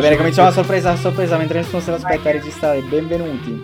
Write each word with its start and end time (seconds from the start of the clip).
Bene, 0.00 0.16
cominciamo 0.16 0.48
la 0.48 0.54
sorpresa, 0.54 0.92
la 0.92 0.96
sorpresa 0.96 1.36
mentre 1.36 1.58
nessuno 1.58 1.82
se 1.82 1.90
l'aspetta 1.90 2.30
a 2.30 2.32
registrare. 2.32 2.80
Benvenuti. 2.80 3.60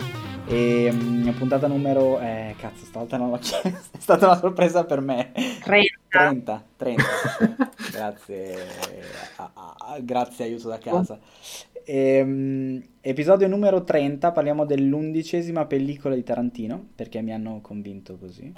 E 0.47 0.87
um, 0.91 1.33
puntata 1.35 1.65
numero. 1.65 2.19
Eh, 2.19 2.53
cazzo, 2.59 2.85
stavolta 2.85 3.17
non 3.17 3.31
l'ho 3.31 3.39
chiesto. 3.41 3.97
È 3.97 3.99
stata 3.99 4.27
una 4.27 4.37
sorpresa 4.37 4.85
per 4.85 5.01
me. 5.01 5.31
30. 5.63 5.87
30, 6.09 6.63
30. 6.77 7.03
grazie. 7.91 8.55
Ah, 9.37 9.51
ah, 9.55 9.97
grazie, 9.99 10.45
aiuto 10.45 10.67
da 10.67 10.77
casa. 10.77 11.17
E, 11.83 12.21
um, 12.21 12.83
episodio 13.01 13.47
numero 13.47 13.83
30. 13.83 14.31
Parliamo 14.31 14.63
dell'undicesima 14.63 15.65
pellicola 15.65 16.13
di 16.13 16.23
Tarantino. 16.23 16.89
Perché 16.93 17.19
mi 17.21 17.33
hanno 17.33 17.61
convinto 17.61 18.15
così. 18.15 18.53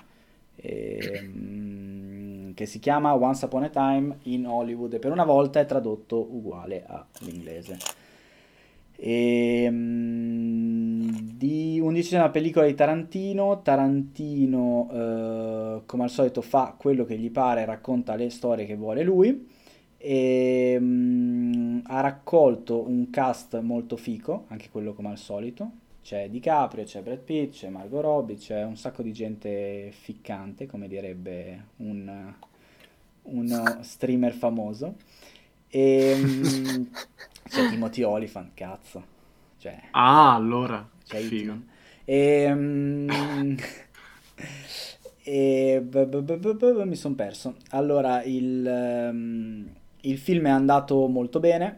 E, 0.58 1.30
um, 1.34 2.19
che 2.60 2.66
si 2.66 2.80
chiama 2.80 3.16
Once 3.16 3.46
Upon 3.46 3.64
a 3.64 3.70
Time 3.70 4.18
in 4.24 4.46
Hollywood 4.46 4.94
e 4.94 5.00
per 5.00 5.14
una 5.14 5.24
volta 5.24 5.62
è 5.62 5.66
tradotto 5.66 6.18
uguale 6.18 6.84
all'inglese. 6.86 7.78
E, 8.98 9.66
um, 9.70 11.10
di 11.38 11.80
undicesima 11.82 12.28
pellicola 12.28 12.66
di 12.66 12.76
Tarantino, 12.76 13.62
Tarantino 13.62 14.90
eh, 14.92 15.82
come 15.86 16.04
al 16.04 16.10
solito 16.10 16.42
fa 16.42 16.76
quello 16.78 17.06
che 17.06 17.18
gli 17.18 17.32
pare, 17.32 17.64
racconta 17.64 18.16
le 18.16 18.30
storie 18.30 18.66
che 18.66 18.76
vuole 18.76 19.04
lui 19.04 19.48
e 19.96 20.76
um, 20.78 21.82
ha 21.86 22.02
raccolto 22.02 22.86
un 22.86 23.10
cast 23.10 23.58
molto 23.62 23.96
fico, 23.96 24.48
anche 24.50 24.68
quello 24.70 24.92
come 24.94 25.12
al 25.12 25.18
solito, 25.18 25.72
c'è 26.02 26.30
DiCaprio, 26.30 26.84
c'è 26.84 27.02
Brad 27.02 27.20
Pitt, 27.20 27.54
c'è 27.54 27.70
Margot 27.70 28.02
Robbie, 28.02 28.36
c'è 28.36 28.66
un 28.66 28.76
sacco 28.76 29.02
di 29.02 29.14
gente 29.14 29.92
ficcante, 29.94 30.66
come 30.66 30.90
direbbe 30.90 31.68
un, 31.78 32.34
un 33.32 33.80
streamer 33.82 34.34
famoso. 34.34 34.96
E 35.70 36.14
um, 36.16 36.90
c'è 37.48 37.70
Timothy 37.70 38.04
Oliphant, 38.04 38.52
cazzo. 38.54 39.18
Cioè, 39.58 39.80
ah, 39.92 40.34
allora. 40.34 40.88
C'è 41.06 41.20
figo. 41.20 41.58
E, 42.06 42.52
um, 42.52 43.08
e 45.24 45.82
b- 45.84 46.06
b- 46.06 46.54
b- 46.54 46.84
mi 46.86 46.96
sono 46.96 47.16
perso. 47.16 47.56
Allora, 47.70 48.24
il, 48.24 49.10
um, 49.12 49.68
il, 50.02 50.18
film 50.18 50.48
è 50.48 50.52
andato 50.52 51.08
molto 51.08 51.40
bene, 51.40 51.78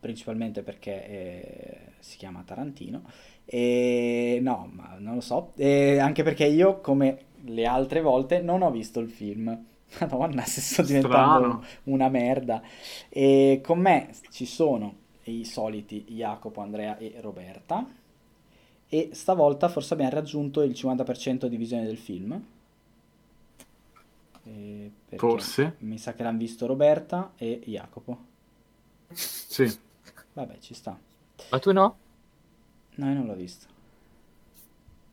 principalmente 0.00 0.62
perché 0.62 1.06
eh, 1.06 1.78
si 2.00 2.16
chiama 2.16 2.42
Tarantino 2.44 3.02
e 3.44 4.38
no, 4.40 4.70
ma 4.72 4.96
non 4.98 5.14
lo 5.14 5.20
so. 5.20 5.52
E 5.56 5.98
anche 5.98 6.22
perché 6.22 6.46
io, 6.46 6.80
come 6.80 7.18
le 7.44 7.66
altre 7.66 8.00
volte, 8.00 8.40
non 8.40 8.62
ho 8.62 8.70
visto 8.70 9.00
il 9.00 9.10
film. 9.10 9.72
Madonna, 10.00 10.44
se 10.44 10.60
sto 10.60 10.82
diventando 10.82 11.64
una 11.84 12.08
merda. 12.08 12.62
E 13.08 13.60
con 13.62 13.78
me 13.78 14.10
ci 14.30 14.46
sono 14.46 15.02
i 15.24 15.44
soliti 15.44 16.04
Jacopo, 16.08 16.60
Andrea 16.60 16.96
e 16.98 17.16
Roberta. 17.20 17.86
E 18.88 19.10
stavolta 19.12 19.68
forse 19.68 19.94
abbiamo 19.94 20.12
raggiunto 20.12 20.62
il 20.62 20.72
50% 20.72 21.46
di 21.46 21.56
visione 21.56 21.84
del 21.84 21.98
film. 21.98 22.42
forse. 25.16 25.76
Mi 25.78 25.98
sa 25.98 26.14
che 26.14 26.22
l'hanno 26.22 26.38
visto 26.38 26.66
Roberta 26.66 27.32
e 27.36 27.60
Jacopo. 27.64 28.18
Sì. 29.12 29.78
Vabbè, 30.32 30.58
ci 30.58 30.74
sta. 30.74 30.98
Ma 31.50 31.58
tu 31.58 31.72
no? 31.72 31.96
No, 32.96 33.08
io 33.08 33.14
non 33.14 33.26
l'ho 33.26 33.34
visto. 33.34 33.66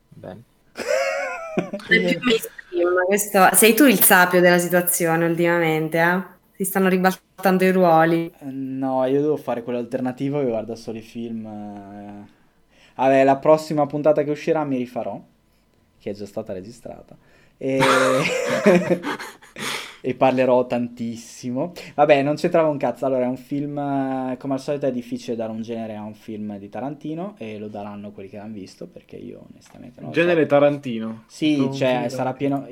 Bene. 0.09 0.43
Questo... 3.05 3.49
Sei 3.53 3.73
tu 3.73 3.85
il 3.85 4.01
sapio 4.01 4.39
della 4.41 4.57
situazione 4.57 5.25
ultimamente, 5.25 5.99
eh? 5.99 6.23
Si 6.55 6.63
stanno 6.65 6.87
ribaltando 6.89 7.63
i 7.63 7.71
ruoli. 7.71 8.33
No, 8.39 9.05
io 9.05 9.21
devo 9.21 9.37
fare 9.37 9.63
quello 9.63 9.79
alternativo 9.79 10.39
che 10.39 10.45
guarda 10.47 10.75
solo 10.75 10.97
i 10.97 11.01
film. 11.01 11.45
eh. 11.45 12.27
Vabbè, 12.95 13.23
la 13.23 13.37
prossima 13.37 13.85
puntata 13.87 14.23
che 14.23 14.31
uscirà 14.31 14.63
mi 14.63 14.77
rifarò, 14.77 15.19
che 15.99 16.09
è 16.11 16.13
già 16.13 16.25
stata 16.25 16.53
registrata. 16.53 17.17
E... 17.57 17.79
e 20.01 20.15
parlerò 20.15 20.65
tantissimo. 20.65 21.73
Vabbè, 21.95 22.21
non 22.23 22.35
c'entrava 22.35 22.67
un 22.69 22.77
cazzo. 22.77 23.05
Allora, 23.05 23.25
è 23.25 23.27
un 23.27 23.37
film, 23.37 23.77
eh, 23.77 24.37
come 24.37 24.53
al 24.55 24.59
solito 24.59 24.87
è 24.87 24.91
difficile 24.91 25.35
dare 25.35 25.51
un 25.51 25.61
genere 25.61 25.95
a 25.95 26.01
un 26.03 26.15
film 26.15 26.57
di 26.57 26.69
Tarantino 26.69 27.35
e 27.37 27.57
lo 27.57 27.67
daranno 27.67 28.11
quelli 28.11 28.27
che 28.29 28.37
l'hanno 28.37 28.53
visto 28.53 28.87
perché 28.87 29.15
io 29.15 29.45
onestamente 29.51 30.01
non 30.01 30.11
Genere 30.11 30.41
so. 30.41 30.47
Tarantino. 30.47 31.23
Sì, 31.27 31.57
Non 31.57 31.73
cioè 31.73 32.07
sarà 32.09 32.33
pieno 32.33 32.67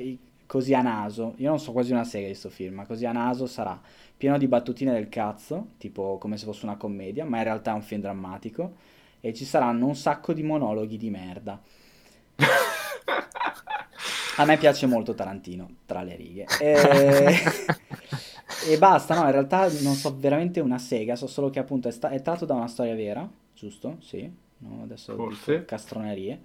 così 0.46 0.74
a 0.74 0.82
naso. 0.82 1.34
Io 1.36 1.48
non 1.48 1.60
so 1.60 1.70
quasi 1.72 1.92
una 1.92 2.04
sega 2.04 2.26
di 2.26 2.34
sto 2.34 2.50
film, 2.50 2.74
ma 2.74 2.84
così 2.84 3.06
a 3.06 3.12
naso 3.12 3.46
sarà 3.46 3.80
pieno 4.16 4.36
di 4.36 4.48
battutine 4.48 4.92
del 4.92 5.08
cazzo, 5.08 5.68
tipo 5.78 6.18
come 6.18 6.36
se 6.36 6.44
fosse 6.44 6.64
una 6.66 6.76
commedia, 6.76 7.24
ma 7.24 7.38
in 7.38 7.44
realtà 7.44 7.70
è 7.70 7.74
un 7.74 7.82
film 7.82 8.00
drammatico 8.00 8.72
e 9.20 9.32
ci 9.32 9.44
saranno 9.44 9.86
un 9.86 9.94
sacco 9.94 10.32
di 10.32 10.42
monologhi 10.42 10.96
di 10.96 11.10
merda. 11.10 11.60
A 14.40 14.46
me 14.46 14.56
piace 14.56 14.86
molto 14.86 15.14
Tarantino, 15.14 15.68
tra 15.84 16.02
le 16.02 16.16
righe. 16.16 16.46
E... 16.60 17.34
e 18.72 18.78
basta, 18.78 19.14
no, 19.14 19.26
in 19.26 19.32
realtà 19.32 19.68
non 19.82 19.94
so 19.94 20.16
veramente 20.18 20.60
una 20.60 20.78
sega, 20.78 21.14
so 21.14 21.26
solo 21.26 21.50
che 21.50 21.58
appunto 21.58 21.88
è, 21.88 21.90
sta- 21.90 22.08
è 22.08 22.22
tratto 22.22 22.46
da 22.46 22.54
una 22.54 22.66
storia 22.66 22.94
vera, 22.94 23.28
giusto? 23.54 23.96
Sì, 24.00 24.30
no, 24.58 24.80
adesso 24.82 25.14
Forse. 25.14 25.64
castronerie. 25.66 26.40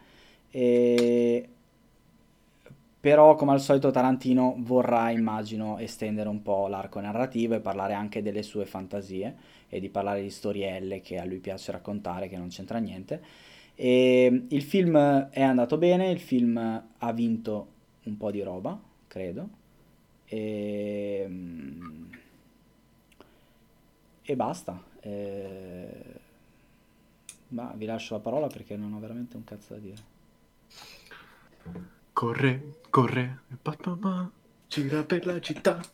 E... 0.52 1.50
Però 3.00 3.36
come 3.36 3.54
al 3.54 3.62
solito 3.62 3.92
Tarantino 3.92 4.56
vorrà, 4.58 5.10
immagino, 5.12 5.78
estendere 5.78 6.28
un 6.28 6.42
po' 6.42 6.68
l'arco 6.68 7.00
narrativo 7.00 7.56
e 7.56 7.60
parlare 7.62 7.94
anche 7.94 8.22
delle 8.22 8.44
sue 8.44 8.66
fantasie 8.66 9.36
e 9.70 9.80
di 9.80 9.90
parlare 9.90 10.22
di 10.22 10.30
storielle 10.32 11.00
che 11.02 11.18
a 11.18 11.26
lui 11.26 11.38
piace 11.40 11.72
raccontare, 11.72 12.28
che 12.28 12.38
non 12.38 12.50
c'entra 12.50 12.80
niente. 12.80 13.22
E 13.76 14.46
il 14.50 14.64
film 14.64 14.98
è 15.30 15.42
andato 15.42 15.78
bene, 15.78 16.10
il 16.10 16.20
film 16.20 16.58
ha 16.98 17.12
vinto 17.14 17.68
un 18.06 18.18
po' 18.18 18.32
di 18.32 18.42
roba, 18.42 18.80
credo. 19.08 19.50
E, 20.26 21.30
e 24.22 24.36
basta. 24.36 24.82
E... 25.00 26.20
Ma 27.50 27.72
vi 27.76 27.86
lascio 27.86 28.16
la 28.16 28.22
parola 28.22 28.48
perché 28.48 28.76
non 28.76 28.94
ho 28.94 29.00
veramente 29.00 29.38
un 29.38 29.44
cazzo 29.44 29.74
da 29.74 29.80
dire. 29.80 30.14
Corre, 32.12 32.80
corre, 32.90 33.40
pa, 33.62 33.76
pa, 33.80 33.98
pa, 34.00 34.30
gira 34.68 35.04
per 35.04 35.26
la 35.26 35.40
città. 35.40 35.80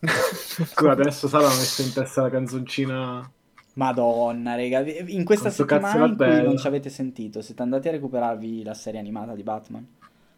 Adesso 0.74 1.28
Sara 1.28 1.46
ha 1.46 1.56
messo 1.56 1.82
in 1.82 1.92
testa 1.92 2.22
la 2.22 2.30
canzoncina. 2.30 3.30
Madonna, 3.74 4.54
raga, 4.54 4.80
in 4.80 5.24
questa 5.24 5.50
Quanto 5.50 5.74
settimana 5.74 6.06
in 6.06 6.16
cui 6.16 6.42
non 6.42 6.58
ci 6.58 6.66
avete 6.66 6.90
sentito, 6.90 7.40
siete 7.40 7.62
andati 7.62 7.88
a 7.88 7.92
recuperarvi 7.92 8.62
la 8.62 8.74
serie 8.74 9.00
animata 9.00 9.34
di 9.34 9.42
Batman? 9.42 9.86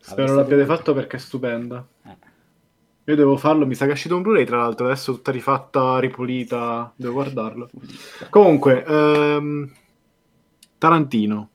Spero 0.07 0.35
l'abbiate 0.35 0.67
fatto 0.67 0.93
perché 0.93 1.17
è 1.17 1.19
stupenda. 1.19 1.87
Eh. 2.05 2.17
Io 3.05 3.17
devo 3.17 3.37
farlo, 3.37 3.67
mi 3.67 3.75
sa 3.75 3.85
che 3.85 3.91
è 3.93 3.95
uscito 3.95 4.17
un 4.17 4.23
Blu-ray 4.23 4.45
tra 4.45 4.59
l'altro, 4.59 4.87
adesso 4.87 5.15
tutta 5.15 5.31
rifatta, 5.31 5.99
ripulita, 5.99 6.93
devo 6.97 7.15
guardarlo. 7.15 7.71
Comunque, 8.31 8.85
ehm, 8.85 9.73
Tarantino. 10.79 11.49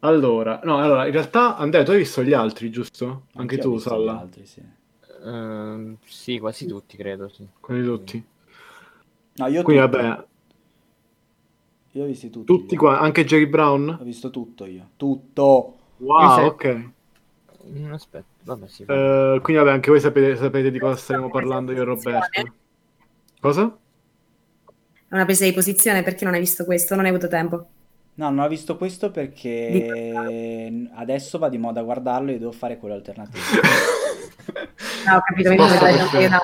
Allora, 0.00 0.60
no, 0.64 0.78
allora, 0.78 1.06
in 1.06 1.12
realtà 1.12 1.56
Andrea, 1.56 1.82
tu 1.84 1.92
hai 1.92 1.98
visto 1.98 2.22
gli 2.22 2.32
altri, 2.32 2.70
giusto? 2.70 3.26
Anche 3.34 3.56
Anch'io 3.56 3.58
ho 3.58 3.68
tu, 3.68 3.72
visto 3.74 3.90
gli 3.96 4.06
Salla, 4.06 4.18
altri, 4.18 4.46
sì. 4.46 4.62
Ehm, 5.24 5.98
sì, 6.04 6.38
quasi 6.38 6.66
tutti, 6.66 6.96
credo, 6.96 7.28
sì. 7.28 7.46
quelli 7.60 7.84
tutti. 7.84 8.24
No, 9.34 9.46
io 9.48 9.62
Quindi 9.62 9.82
tutti. 9.86 9.96
vabbè, 9.96 10.24
Io 11.92 12.02
ho 12.04 12.06
visti 12.06 12.30
tutti. 12.30 12.46
tutti 12.46 12.74
io. 12.74 12.80
qua, 12.80 12.98
anche 12.98 13.24
Jerry 13.24 13.46
Brown? 13.46 13.96
Ho 14.00 14.04
visto 14.04 14.30
tutto 14.30 14.64
io. 14.66 14.90
Tutto. 14.96 15.76
Wow, 16.02 16.34
sei- 16.34 16.46
ok. 16.46 16.90
Mm, 17.64 17.92
Aspetta, 17.92 18.24
vabbè, 18.42 18.66
sì. 18.66 18.82
Eh, 18.82 19.38
quindi 19.42 19.62
vabbè, 19.62 19.74
anche 19.74 19.90
voi 19.90 20.00
sapete, 20.00 20.36
sapete 20.36 20.70
di 20.70 20.78
cosa 20.80 20.96
stiamo 20.96 21.30
parlando 21.30 21.72
io 21.72 21.82
e 21.82 21.84
Roberto. 21.84 22.54
Cosa? 23.40 23.76
È 25.08 25.14
una 25.14 25.24
presa 25.24 25.44
di 25.44 25.52
posizione 25.52 26.02
perché 26.02 26.24
non 26.24 26.34
hai 26.34 26.40
visto 26.40 26.64
questo, 26.64 26.94
non 26.94 27.04
hai 27.04 27.10
avuto 27.10 27.28
tempo. 27.28 27.66
No, 28.14 28.28
non 28.30 28.40
ho 28.40 28.48
visto 28.48 28.76
questo 28.76 29.10
perché 29.10 30.88
adesso 30.94 31.38
va 31.38 31.48
di 31.48 31.58
moda 31.58 31.82
guardarlo 31.82 32.30
e 32.30 32.38
devo 32.38 32.52
fare 32.52 32.78
quello 32.78 32.94
alternativo. 32.94 33.44
No, 35.06 35.16
ho 35.16 35.20
capito, 35.20 35.50
mi 35.50 35.56
perfetta. 35.56 36.38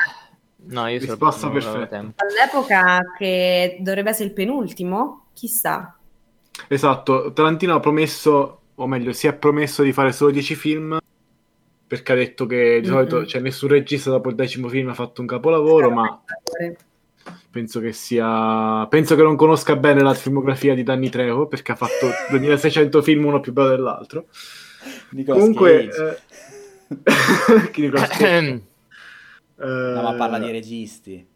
No, 0.57 0.87
io 0.89 0.99
Risposta 0.99 1.49
perfetta. 1.49 1.87
tempo. 1.87 2.23
All'epoca 2.25 3.01
che 3.17 3.79
dovrebbe 3.81 4.11
essere 4.11 4.29
il 4.29 4.35
penultimo, 4.35 5.27
chissà. 5.33 5.97
Esatto, 6.67 7.33
Tarantino 7.33 7.75
ha 7.75 7.81
promesso, 7.81 8.61
o 8.81 8.87
meglio, 8.87 9.13
si 9.13 9.27
è 9.27 9.35
promesso 9.35 9.83
di 9.83 9.93
fare 9.93 10.13
solo 10.13 10.31
10 10.31 10.55
film, 10.55 10.97
perché 11.87 12.13
ha 12.13 12.15
detto 12.17 12.47
che 12.47 12.81
di 12.81 12.87
Mhm. 12.89 12.95
solito 12.95 13.27
cioè, 13.27 13.41
nessun 13.41 13.69
regista 13.71 14.11
dopo 14.11 14.29
il 14.29 14.35
decimo 14.37 14.69
film 14.69 14.89
ha 14.89 14.95
fatto 14.95 15.21
un 15.21 15.27
capolavoro, 15.27 15.91
ma 15.91 16.23
penso 17.51 17.81
che 17.81 17.93
sia... 17.93 18.87
Penso 18.89 19.17
che 19.17 19.23
non 19.23 19.37
conosca 19.37 19.75
bene 19.77 20.03
la 20.03 20.15
filmografia 20.15 20.75
di 20.75 20.83
Danny 20.83 21.09
Trejo, 21.09 21.47
perché 21.47 21.73
ha 21.73 21.77
fatto 21.77 22.09
2600 22.31 23.03
film 23.03 23.25
uno 23.25 23.41
più 23.41 23.53
bello 23.53 23.71
dell'altro. 23.71 24.27
Nicolas 25.11 25.41
Comunque... 25.41 25.89
Eh, 25.89 26.27
chi 27.73 27.81
Nicolas 27.83 28.09
Cage? 28.09 28.63
No, 29.57 30.03
ma 30.03 30.15
parla 30.15 30.39
di 30.39 30.49
Eh, 30.49 30.53
registi. 30.53 31.27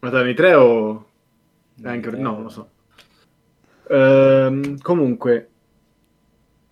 Ma 0.00 0.08
Danny 0.10 0.34
Trejo... 0.34 1.06
Eh, 1.82 1.88
anche- 1.88 2.10
no, 2.10 2.42
lo 2.42 2.48
so. 2.48 2.70
Ehm, 3.90 4.78
comunque, 4.80 5.48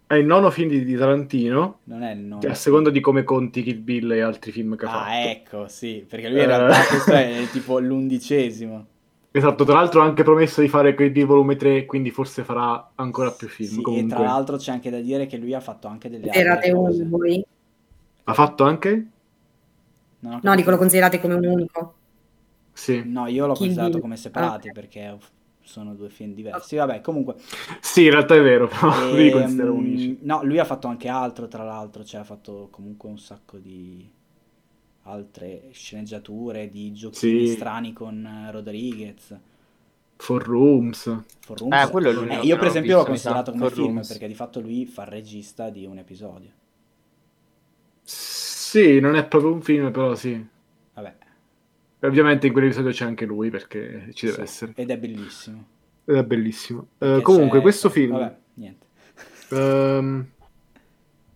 è 0.06 0.14
il 0.14 0.26
nono 0.26 0.50
film 0.50 0.68
di, 0.68 0.84
di 0.84 0.94
Tarantino, 0.96 1.78
Non 1.84 2.02
è 2.02 2.12
il 2.12 2.18
nome. 2.20 2.40
che 2.40 2.48
a 2.48 2.54
seconda 2.54 2.90
di 2.90 3.00
come 3.00 3.24
conti 3.24 3.62
Kill 3.62 3.82
Bill 3.82 4.12
e 4.12 4.20
altri 4.20 4.52
film 4.52 4.76
che 4.76 4.84
ha 4.86 4.88
Ah, 4.90 5.04
fatto. 5.04 5.28
ecco, 5.28 5.68
sì, 5.68 6.04
perché 6.08 6.28
lui 6.28 6.38
in 6.38 6.44
Eh. 6.44 6.46
realtà 6.46 6.78
questo 6.88 7.12
è 7.12 7.42
tipo 7.50 7.78
l'undicesimo. 7.78 8.86
Esatto, 9.32 9.64
tra 9.64 9.74
l'altro 9.74 10.00
ha 10.00 10.04
anche 10.04 10.22
promesso 10.22 10.60
di 10.62 10.68
fare 10.68 10.94
Kill 10.94 11.10
Bill 11.12 11.26
volume 11.26 11.56
3, 11.56 11.84
quindi 11.84 12.10
forse 12.10 12.42
farà 12.44 12.92
ancora 12.94 13.30
più 13.32 13.48
film. 13.48 13.68
Sì, 13.70 13.78
e 13.80 13.82
comunque. 13.82 14.16
tra 14.16 14.24
l'altro 14.24 14.56
c'è 14.56 14.72
anche 14.72 14.88
da 14.90 15.00
dire 15.00 15.26
che 15.26 15.36
lui 15.36 15.52
ha 15.52 15.60
fatto 15.60 15.88
anche 15.88 16.08
delle 16.08 16.22
Considerate 16.24 16.66
altre 16.68 16.72
uno 16.72 16.88
cose. 16.88 17.04
voi? 17.04 17.44
Ha 18.24 18.32
fatto 18.34 18.64
anche? 18.64 19.06
No, 20.20 20.30
capito. 20.30 20.54
dico 20.54 20.70
lo 20.70 20.76
considerate 20.78 21.20
come 21.20 21.34
un 21.34 21.44
unico. 21.44 21.94
Sì. 22.72 23.02
No, 23.04 23.26
io 23.26 23.46
l'ho 23.46 23.52
Kill 23.52 23.62
considerato 23.64 23.92
Bill. 23.92 24.00
come 24.00 24.16
separati 24.16 24.68
Ah. 24.68 24.72
perché 24.72 25.18
sono 25.66 25.94
due 25.94 26.08
film 26.10 26.32
diversi. 26.34 26.76
Vabbè, 26.76 27.00
comunque. 27.00 27.36
Sì, 27.80 28.04
in 28.04 28.10
realtà 28.10 28.34
è 28.34 28.42
vero, 28.42 28.68
però 28.68 29.10
lui 29.10 29.24
li 29.24 29.30
Ehm, 29.30 29.32
considera 29.32 29.70
unici. 29.70 30.18
no, 30.22 30.42
lui 30.44 30.58
ha 30.58 30.64
fatto 30.64 30.86
anche 30.88 31.08
altro, 31.08 31.48
tra 31.48 31.64
l'altro, 31.64 32.04
cioè 32.04 32.20
ha 32.20 32.24
fatto 32.24 32.68
comunque 32.70 33.08
un 33.08 33.18
sacco 33.18 33.58
di 33.58 34.08
altre 35.04 35.68
sceneggiature 35.72 36.68
di 36.68 36.92
giochini 36.92 37.46
Sì. 37.46 37.54
strani 37.54 37.92
con 37.92 38.24
eh, 38.26 38.50
Rodriguez. 38.50 39.38
For 40.18 40.42
Rooms. 40.42 41.04
For 41.40 41.58
Rooms. 41.58 41.74
Eh, 41.74 41.90
quello 41.90 42.10
è 42.10 42.12
l'unico 42.12 42.34
Eh, 42.34 42.40
che 42.40 42.46
io 42.46 42.56
per 42.58 42.66
esempio 42.68 42.98
l'ho 42.98 43.04
considerato 43.04 43.50
come 43.52 43.64
For 43.64 43.72
film 43.72 43.86
Rooms. 43.94 44.08
perché 44.08 44.26
di 44.28 44.34
fatto 44.34 44.60
lui 44.60 44.86
fa 44.86 45.02
il 45.02 45.08
regista 45.08 45.70
di 45.70 45.86
un 45.86 45.98
episodio. 45.98 46.50
Sì, 48.02 49.00
non 49.00 49.16
è 49.16 49.26
proprio 49.26 49.52
un 49.52 49.60
film, 49.62 49.90
però 49.90 50.14
sì. 50.14 50.46
Vabbè, 50.94 51.14
E 52.06 52.08
Ovviamente 52.08 52.46
in 52.46 52.52
quell'episodio 52.52 52.92
c'è 52.92 53.04
anche 53.04 53.24
lui, 53.24 53.50
perché 53.50 54.10
ci 54.12 54.26
deve 54.26 54.36
sì, 54.36 54.42
essere. 54.42 54.72
ed 54.76 54.90
è 54.90 54.96
bellissimo. 54.96 55.66
Ed 56.04 56.14
è 56.14 56.22
bellissimo. 56.22 56.82
Eh, 56.82 56.96
Perché 56.98 57.22
comunque, 57.22 57.56
c'è- 57.56 57.62
questo 57.62 57.90
film... 57.90 58.12
Vabbè, 58.12 58.36
niente. 58.54 58.86
Ehm, 59.50 60.26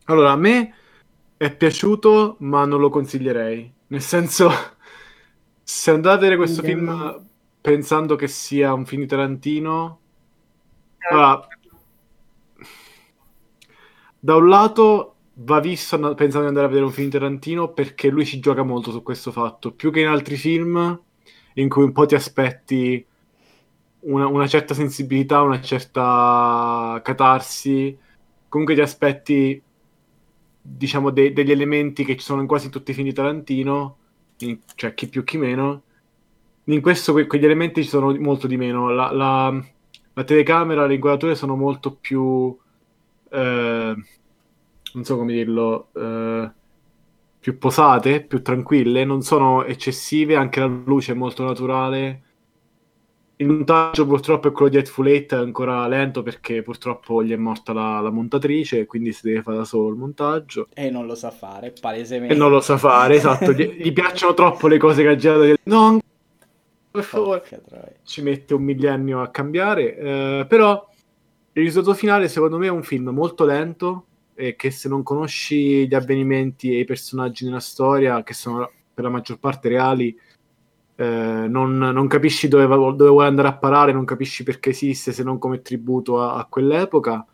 allora, 0.05 0.31
a 0.31 0.37
me 0.37 0.75
è 1.37 1.53
piaciuto, 1.53 2.37
ma 2.39 2.65
non 2.67 2.79
lo 2.79 2.89
consiglierei. 2.89 3.73
Nel 3.89 4.01
senso, 4.01 4.49
se 5.61 5.91
andate 5.91 6.15
a 6.15 6.19
vedere 6.19 6.37
questo 6.37 6.63
film 6.63 7.21
pensando 7.61 8.15
che 8.15 8.29
sia 8.29 8.73
un 8.73 8.87
film 8.87 9.03
di 9.03 9.09
Tarantino, 9.09 10.01
allora, 11.11 11.49
da 14.21 14.37
un 14.37 14.49
lato 14.49 15.10
va 15.43 15.61
visto 15.61 15.97
and- 15.97 16.15
pensando 16.15 16.43
di 16.43 16.49
andare 16.49 16.67
a 16.67 16.69
vedere 16.69 16.87
un 16.87 16.93
film 16.93 17.09
di 17.09 17.19
Tarantino 17.19 17.73
perché 17.73 18.09
lui 18.09 18.25
ci 18.27 18.41
gioca 18.41 18.63
molto 18.63 18.91
su 18.91 19.03
questo 19.03 19.33
fatto, 19.33 19.73
più 19.73 19.91
che 19.91 20.01
in 20.01 20.07
altri 20.09 20.37
film 20.37 21.01
in 21.55 21.69
cui 21.69 21.83
un 21.85 21.93
po' 21.93 22.07
ti 22.07 22.15
aspetti 22.15 23.05
una, 24.01 24.27
una 24.27 24.47
certa 24.47 24.75
sensibilità, 24.75 25.43
una 25.43 25.61
certa 25.61 27.01
catarsi, 27.05 27.97
comunque 28.49 28.75
ti 28.75 28.81
aspetti 28.81 29.63
diciamo 30.63 31.11
de- 31.11 31.33
degli 31.33 31.51
elementi 31.51 32.05
che 32.05 32.17
ci 32.17 32.25
sono 32.25 32.41
in 32.41 32.47
quasi 32.47 32.69
tutti 32.71 32.91
i 32.91 32.95
film 32.95 33.09
di 33.09 33.15
Tarantino, 33.15 33.97
in- 34.39 34.59
cioè 34.75 34.95
chi 34.95 35.09
più 35.09 35.25
chi 35.25 35.37
meno. 35.39 35.83
In 36.65 36.81
questo 36.81 37.13
que- 37.13 37.27
quegli 37.27 37.45
elementi 37.45 37.83
ci 37.83 37.89
sono 37.89 38.15
molto 38.19 38.47
di 38.47 38.57
meno. 38.57 38.91
La, 38.91 39.11
la- 39.13 39.65
la 40.15 40.25
telecamera, 40.25 40.87
le 40.87 40.95
inquadrature 40.95 41.35
sono 41.35 41.57
molto 41.57 41.95
più 41.95 42.57
eh, 43.31 43.95
non 44.95 45.05
so 45.05 45.17
come 45.17 45.33
dirlo, 45.33 45.89
eh, 45.95 46.51
più 47.39 47.59
posate, 47.59 48.23
più 48.23 48.43
tranquille, 48.43 49.05
non 49.05 49.23
sono 49.23 49.65
eccessive, 49.65 50.37
anche 50.37 50.61
la 50.61 50.67
luce 50.67 51.13
è 51.13 51.15
molto 51.15 51.45
naturale. 51.45 52.23
Il 53.37 53.47
montaggio 53.47 54.07
purtroppo 54.07 54.49
è 54.49 54.53
quello 54.53 54.71
di 54.71 54.77
Hateful 54.77 55.09
Eight, 55.09 55.33
è 55.33 55.39
ancora 55.39 55.87
lento 55.89 56.23
perché 56.23 56.63
purtroppo 56.63 57.25
gli 57.25 57.33
è 57.33 57.37
morta 57.37 57.73
la, 57.73 58.01
la 58.01 58.11
montatrice, 58.11 58.85
quindi 58.85 59.13
si 59.13 59.27
deve 59.27 59.41
fare 59.41 59.57
da 59.57 59.65
solo 59.65 59.89
il 59.89 59.97
montaggio. 59.97 60.69
E 60.75 60.91
non 60.91 61.07
lo 61.07 61.15
sa 61.15 61.31
fare, 61.31 61.73
palesemente. 61.81 62.35
E 62.35 62.37
non 62.37 62.51
lo 62.51 62.61
sa 62.61 62.77
fare, 62.77 63.15
esatto, 63.15 63.53
gli, 63.53 63.77
gli 63.79 63.93
piacciono 63.95 64.35
troppo 64.35 64.69
le 64.69 64.77
cose 64.77 65.03
che 65.03 65.09
ha 65.09 65.17
girato. 65.17 65.55
No, 65.63 65.99
per 66.91 67.05
favore 67.05 67.43
ci 68.05 68.21
mette 68.21 68.53
un 68.53 68.63
millennio 68.63 69.23
a 69.23 69.29
cambiare, 69.29 69.97
eh, 69.97 70.47
però 70.47 70.87
il 71.53 71.63
risultato 71.63 71.97
finale 71.97 72.29
secondo 72.29 72.59
me 72.59 72.67
è 72.67 72.71
un 72.71 72.83
film 72.83 73.09
molto 73.09 73.47
lento 73.47 74.05
e 74.41 74.57
che 74.57 74.71
se 74.71 74.89
non 74.89 75.03
conosci 75.03 75.87
gli 75.87 75.95
avvenimenti 75.95 76.75
e 76.75 76.81
i 76.81 76.85
personaggi 76.85 77.45
nella 77.45 77.61
storia, 77.61 78.23
che 78.23 78.35
sono 78.35 78.71
per 78.93 79.05
la 79.05 79.11
maggior 79.11 79.39
parte 79.39 79.69
reali, 79.69 80.19
eh, 80.97 81.47
non, 81.49 81.77
non 81.77 82.07
capisci 82.09 82.49
dove, 82.49 82.67
dove 82.67 83.09
vuole 83.09 83.29
andare 83.29 83.49
a 83.49 83.57
parare, 83.57 83.93
non 83.93 84.05
capisci 84.05 84.43
perché 84.43 84.71
esiste 84.71 85.13
se 85.13 85.23
non 85.23 85.39
come 85.39 85.63
tributo 85.63 86.23
a, 86.23 86.37
a 86.37 86.47
quell'epoca, 86.47 87.27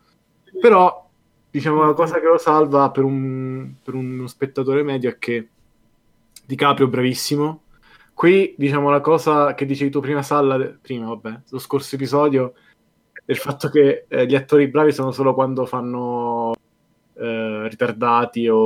però 0.60 1.08
diciamo 1.50 1.84
la 1.84 1.94
cosa 1.94 2.20
che 2.20 2.26
lo 2.26 2.38
salva 2.38 2.90
per, 2.90 3.04
un, 3.04 3.74
per 3.82 3.94
uno 3.94 4.26
spettatore 4.26 4.82
medio 4.82 5.10
è 5.10 5.18
che 5.18 5.48
DiCaprio 6.44 6.86
è 6.86 6.90
bravissimo, 6.90 7.62
Qui, 8.16 8.54
diciamo, 8.56 8.88
la 8.88 9.02
cosa 9.02 9.52
che 9.52 9.66
dicevi 9.66 9.90
tu 9.90 10.00
prima, 10.00 10.22
Salla, 10.22 10.56
prima, 10.80 11.06
vabbè, 11.08 11.40
lo 11.50 11.58
scorso 11.58 11.96
episodio, 11.96 12.54
del 13.26 13.36
fatto 13.36 13.68
che 13.68 14.06
eh, 14.08 14.24
gli 14.24 14.34
attori 14.34 14.68
bravi 14.68 14.90
sono 14.90 15.10
solo 15.10 15.34
quando 15.34 15.66
fanno 15.66 16.45
eh, 17.18 17.68
ritardati 17.68 18.48
o, 18.48 18.56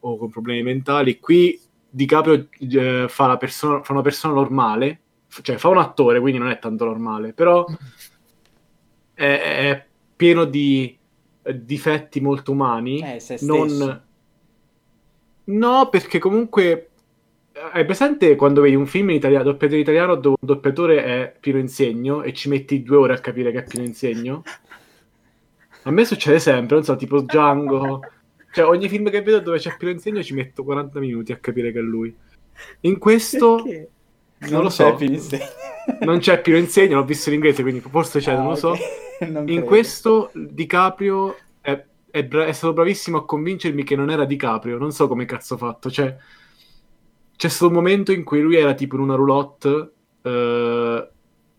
o 0.00 0.16
con 0.16 0.28
problemi 0.28 0.62
mentali. 0.62 1.18
Qui 1.18 1.60
DiCaprio 1.88 2.48
eh, 2.58 3.06
fa, 3.08 3.36
persona, 3.36 3.82
fa 3.82 3.92
una 3.92 4.02
persona 4.02 4.34
normale, 4.34 5.00
cioè 5.42 5.56
fa 5.56 5.68
un 5.68 5.78
attore, 5.78 6.20
quindi 6.20 6.38
non 6.38 6.50
è 6.50 6.58
tanto 6.58 6.84
normale, 6.84 7.32
però 7.32 7.64
è, 9.14 9.22
è 9.24 9.86
pieno 10.16 10.44
di 10.44 10.96
eh, 11.42 11.64
difetti 11.64 12.20
molto 12.20 12.52
umani. 12.52 13.00
Eh, 13.00 13.38
non... 13.40 14.02
No, 15.46 15.88
perché 15.90 16.18
comunque 16.18 16.88
hai 17.72 17.84
presente 17.84 18.34
quando 18.34 18.60
vedi 18.60 18.74
un 18.74 18.86
film 18.86 19.10
in 19.10 19.16
italiano, 19.16 19.44
doppiatore 19.44 19.80
italiano 19.80 20.14
dove 20.16 20.36
un 20.40 20.48
doppiatore 20.48 21.04
è 21.04 21.36
Pino 21.38 21.58
Insegno 21.58 22.22
e 22.22 22.32
ci 22.32 22.48
metti 22.48 22.82
due 22.82 22.96
ore 22.96 23.14
a 23.14 23.18
capire 23.18 23.52
che 23.52 23.58
è 23.60 23.64
Pino 23.64 23.84
Insegno? 23.84 24.42
A 25.84 25.90
me 25.90 26.04
succede 26.04 26.38
sempre, 26.38 26.76
non 26.76 26.84
so, 26.84 26.96
tipo 26.96 27.20
Django. 27.22 28.00
Cioè, 28.52 28.66
ogni 28.66 28.88
film 28.88 29.10
che 29.10 29.22
vedo 29.22 29.40
dove 29.40 29.58
c'è 29.58 29.76
Pino 29.76 29.90
Insegno 29.90 30.22
ci 30.22 30.32
metto 30.34 30.62
40 30.64 30.98
minuti 31.00 31.32
a 31.32 31.36
capire 31.38 31.72
che 31.72 31.78
è 31.78 31.82
lui. 31.82 32.14
In 32.80 32.98
questo 32.98 33.56
Perché? 33.62 33.88
non 34.50 34.62
lo 34.62 34.68
c'è 34.68 34.94
so. 34.96 34.96
Insegno. 35.04 35.44
non 36.04 36.18
c'è 36.18 36.40
Pino 36.40 36.56
Insegno, 36.56 36.96
l'ho 36.96 37.04
visto 37.04 37.28
in 37.30 37.34
inglese, 37.36 37.62
quindi 37.62 37.80
forse 37.80 38.20
c'è, 38.20 38.32
Ah, 38.32 38.38
non 38.38 38.48
lo 38.48 38.54
so. 38.54 38.70
ok. 38.70 38.78
Non 39.30 39.42
In 39.42 39.44
credo. 39.58 39.64
questo 39.66 40.30
DiCaprio 40.34 41.36
è, 41.60 41.84
è 42.10 42.24
bra- 42.24 42.46
è 42.46 42.52
stato 42.52 42.72
bravissimo 42.72 43.18
a 43.18 43.24
convincermi 43.24 43.84
che 43.84 43.94
non 43.96 44.10
era 44.10 44.24
DiCaprio, 44.24 44.76
non 44.76 44.90
so 44.92 45.06
come 45.06 45.24
cazzo 45.24 45.54
ha 45.54 45.56
fatto, 45.56 45.88
cioè 45.90 46.16
c'è 47.36 47.48
stato 47.48 47.68
un 47.68 47.74
momento 47.74 48.10
in 48.12 48.24
cui 48.24 48.40
lui 48.40 48.56
era 48.56 48.74
tipo 48.74 48.96
in 48.96 49.02
una 49.02 49.14
roulotte 49.14 49.92
eh, 50.22 51.08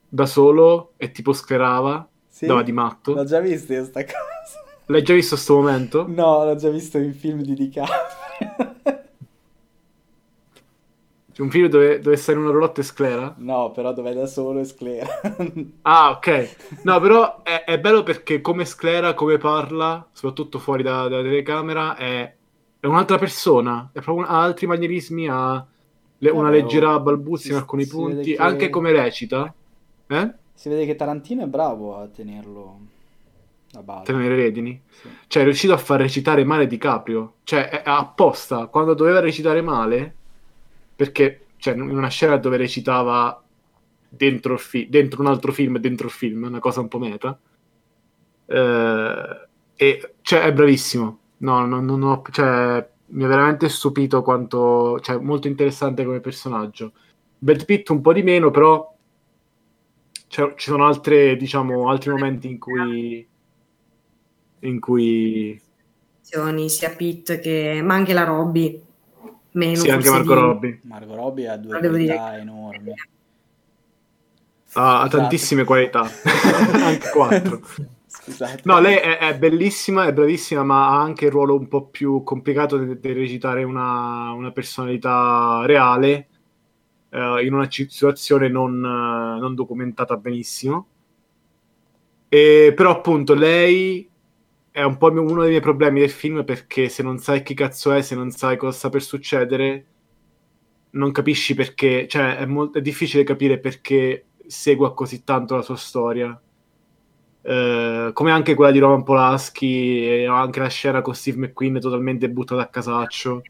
da 0.08 0.25
solo 0.25 0.94
e 0.98 1.12
tipo 1.12 1.32
sclerava, 1.34 2.08
Sì? 2.36 2.48
dava 2.48 2.63
di 2.63 2.74
matto. 2.74 3.13
L'ho 3.13 3.24
già 3.24 3.39
visto 3.39 3.72
io 3.72 3.86
sta 3.86 4.04
cosa. 4.04 4.18
L'hai 4.88 5.04
già 5.04 5.13
visto 5.13 5.38
sto 5.38 5.56
momento? 5.56 6.06
No, 6.06 6.44
l'ho 6.44 6.56
già 6.56 6.70
visto 6.70 6.98
in 6.98 7.13
film 7.13 7.42
di 7.42 7.54
DiCaprio. 7.54 8.75
C'è 11.32 11.42
un 11.42 11.50
film 11.50 11.70
dove, 11.70 12.00
dove 12.01 12.18
sta 12.18 12.34
in 12.34 12.39
una 12.39 12.51
roulotte 12.51 12.82
e 12.82 12.84
sclera? 12.84 13.34
No, 13.38 13.72
però 13.72 13.94
dov'è 13.94 14.13
da 14.13 14.25
solo 14.27 14.60
e 14.60 14.65
sclera. 14.65 15.08
Ah, 15.84 16.10
ok. 16.10 16.56
No, 16.84 17.00
però 17.00 17.42
è, 17.42 17.63
è 17.63 17.80
bello 17.80 18.04
perché 18.04 18.42
come 18.42 18.65
sclera, 18.65 19.13
come 19.13 19.38
parla, 19.38 20.06
soprattutto 20.12 20.60
fuori 20.60 20.84
da- 20.84 21.08
dalla 21.08 21.24
telecamera, 21.24 21.96
è, 21.96 22.36
è 22.82 22.86
un'altra 22.86 23.18
persona. 23.18 23.92
È 23.94 24.01
proprio 24.01 24.25
un- 24.25 24.30
ha 24.30 24.42
altri 24.42 24.68
manierismi, 24.68 25.30
ha 25.30 25.65
le- 26.18 26.30
una 26.32 26.50
leggera 26.50 26.96
oh, 26.96 27.00
balbuzia 27.00 27.51
in 27.51 27.58
alcuni 27.60 27.88
punti, 27.88 28.34
che- 28.34 28.42
anche 28.42 28.70
come 28.70 28.92
recita. 28.92 29.54
Eh? 30.08 30.34
Si 30.55 30.69
vede 30.69 30.85
che 30.85 30.95
Tarantino 30.95 31.43
è 31.43 31.47
bravo 31.47 31.97
a 31.97 32.07
tenerlo 32.07 32.79
a 33.74 33.83
bada. 33.83 34.03
Tenere 34.03 34.35
redini. 34.35 34.81
Sì. 34.89 35.09
Cioè, 35.27 35.41
è 35.43 35.45
riuscito 35.45 35.74
a 35.74 35.77
far 35.77 36.00
recitare 36.00 36.43
male 36.43 36.65
DiCaprio. 36.65 37.35
Cioè, 37.43 37.81
apposta. 37.83 38.67
Quando 38.67 38.93
doveva 38.93 39.19
recitare 39.19 39.62
male, 39.62 40.15
perché 40.95 41.47
cioè, 41.57 41.75
in 41.75 41.81
una 41.81 42.07
scena 42.07 42.38
dove 42.38 42.57
recitava 42.57 43.43
dentro, 44.07 44.57
fi- 44.57 44.88
dentro 44.89 45.21
un 45.21 45.27
altro 45.27 45.51
film, 45.51 45.77
dentro 45.77 46.07
il 46.07 46.13
film, 46.13 46.43
una 46.43 46.59
cosa 46.59 46.79
un 46.79 46.88
po' 46.88 47.00
meta. 47.00 47.38
Eh, 48.45 49.47
e 49.75 50.13
cioè, 50.21 50.41
è 50.41 50.53
bravissimo. 50.53 51.19
No, 51.38 51.65
non, 51.65 51.83
non 51.85 52.01
ho, 52.03 52.21
cioè, 52.31 52.88
mi 53.07 53.24
ha 53.24 53.27
veramente 53.27 53.67
stupito 53.67 54.21
quanto, 54.21 55.00
cioè, 55.01 55.17
molto 55.17 55.47
interessante 55.47 56.05
come 56.05 56.21
personaggio. 56.21 56.93
Brad 57.38 57.65
Pitt 57.65 57.89
un 57.89 58.01
po' 58.01 58.13
di 58.13 58.24
meno, 58.24 58.51
però 58.51 58.94
c'è- 60.36 60.54
ci 60.56 60.70
sono 60.70 60.86
altre, 60.86 61.38
diciamo, 61.38 61.89
altri 61.89 62.12
momenti 62.12 62.50
in 62.50 62.60
cui 62.60 63.25
in 64.60 64.80
cui 64.82 65.62
sia 66.22 66.89
Pitt 66.89 67.39
che 67.39 67.82
ma 67.84 67.94
anche 67.94 68.13
la 68.13 68.24
Robby 68.24 68.82
meno 69.51 69.75
sì, 69.75 69.89
anche 69.89 70.10
Marco 70.10 70.34
di- 70.34 70.39
Robbi. 70.39 70.80
Margot 70.84 71.15
Robbie 71.15 71.48
ha 71.48 71.56
due 71.58 71.80
dire 71.80 71.89
qualità 71.89 72.32
che- 72.32 72.38
enormi. 72.39 72.92
ha 74.74 74.98
Scusate. 75.04 75.10
tantissime 75.18 75.63
qualità, 75.63 76.01
anche 76.84 77.10
quattro. 77.13 77.62
Scusate. 78.08 78.62
No, 78.65 78.80
lei 78.80 78.96
è, 78.98 79.18
è 79.20 79.38
bellissima, 79.38 80.06
è 80.08 80.13
bravissima, 80.13 80.63
ma 80.63 80.88
ha 80.89 81.00
anche 81.01 81.25
il 81.25 81.32
ruolo 81.32 81.56
un 81.56 81.68
po' 81.70 81.86
più 81.86 82.24
complicato 82.24 82.77
di, 82.77 83.00
di 83.00 83.13
recitare 83.13 83.63
una, 83.63 84.32
una 84.34 84.51
personalità 84.51 85.62
reale 85.65 86.27
eh, 87.15 87.45
in 87.45 87.53
una 87.53 87.69
situazione 87.72 88.50
non, 88.50 88.74
eh, 88.84 89.39
non 89.39 89.55
documentata 89.55 90.17
benissimo. 90.17 90.88
E, 92.27 92.74
però 92.75 92.91
appunto 92.91 93.34
lei 93.34 94.10
è 94.72 94.84
un 94.84 94.98
po' 94.98 95.10
uno 95.10 95.41
dei 95.41 95.51
miei 95.51 95.62
problemi 95.62 96.01
del 96.01 96.10
film 96.10 96.43
perché 96.43 96.89
se 96.89 97.01
non 97.01 97.17
sai 97.19 97.43
chi 97.43 97.53
cazzo 97.53 97.93
è, 97.93 98.01
se 98.01 98.15
non 98.15 98.31
sai 98.31 98.57
cosa 98.57 98.77
sta 98.77 98.89
per 98.89 99.01
succedere, 99.01 99.86
non 100.91 101.12
capisci 101.12 101.53
perché, 101.53 102.07
cioè 102.07 102.38
è, 102.38 102.45
mol- 102.45 102.72
è 102.74 102.81
difficile 102.81 103.24
capire 103.24 103.60
perché 103.60 104.25
segua 104.48 104.93
così 104.93 105.24
tanto 105.24 105.55
la 105.55 105.62
sua 105.62 105.77
storia. 105.77 106.39
Eh, 107.41 108.10
come 108.12 108.31
anche 108.31 108.55
quella 108.55 108.72
di 108.72 108.79
Roman 108.79 109.03
Polanski 109.03 110.05
e 110.05 110.25
anche 110.25 110.60
la 110.60 110.67
scena 110.67 111.01
con 111.01 111.15
Steve 111.15 111.38
McQueen 111.48 111.79
totalmente 111.79 112.29
buttata 112.29 112.62
a 112.63 112.67
casaccio. 112.67 113.41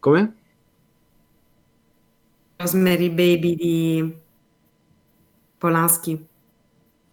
Come? 0.00 0.39
Rosemary 2.60 3.08
Baby 3.08 3.54
di 3.56 4.14
Polanski. 5.56 6.26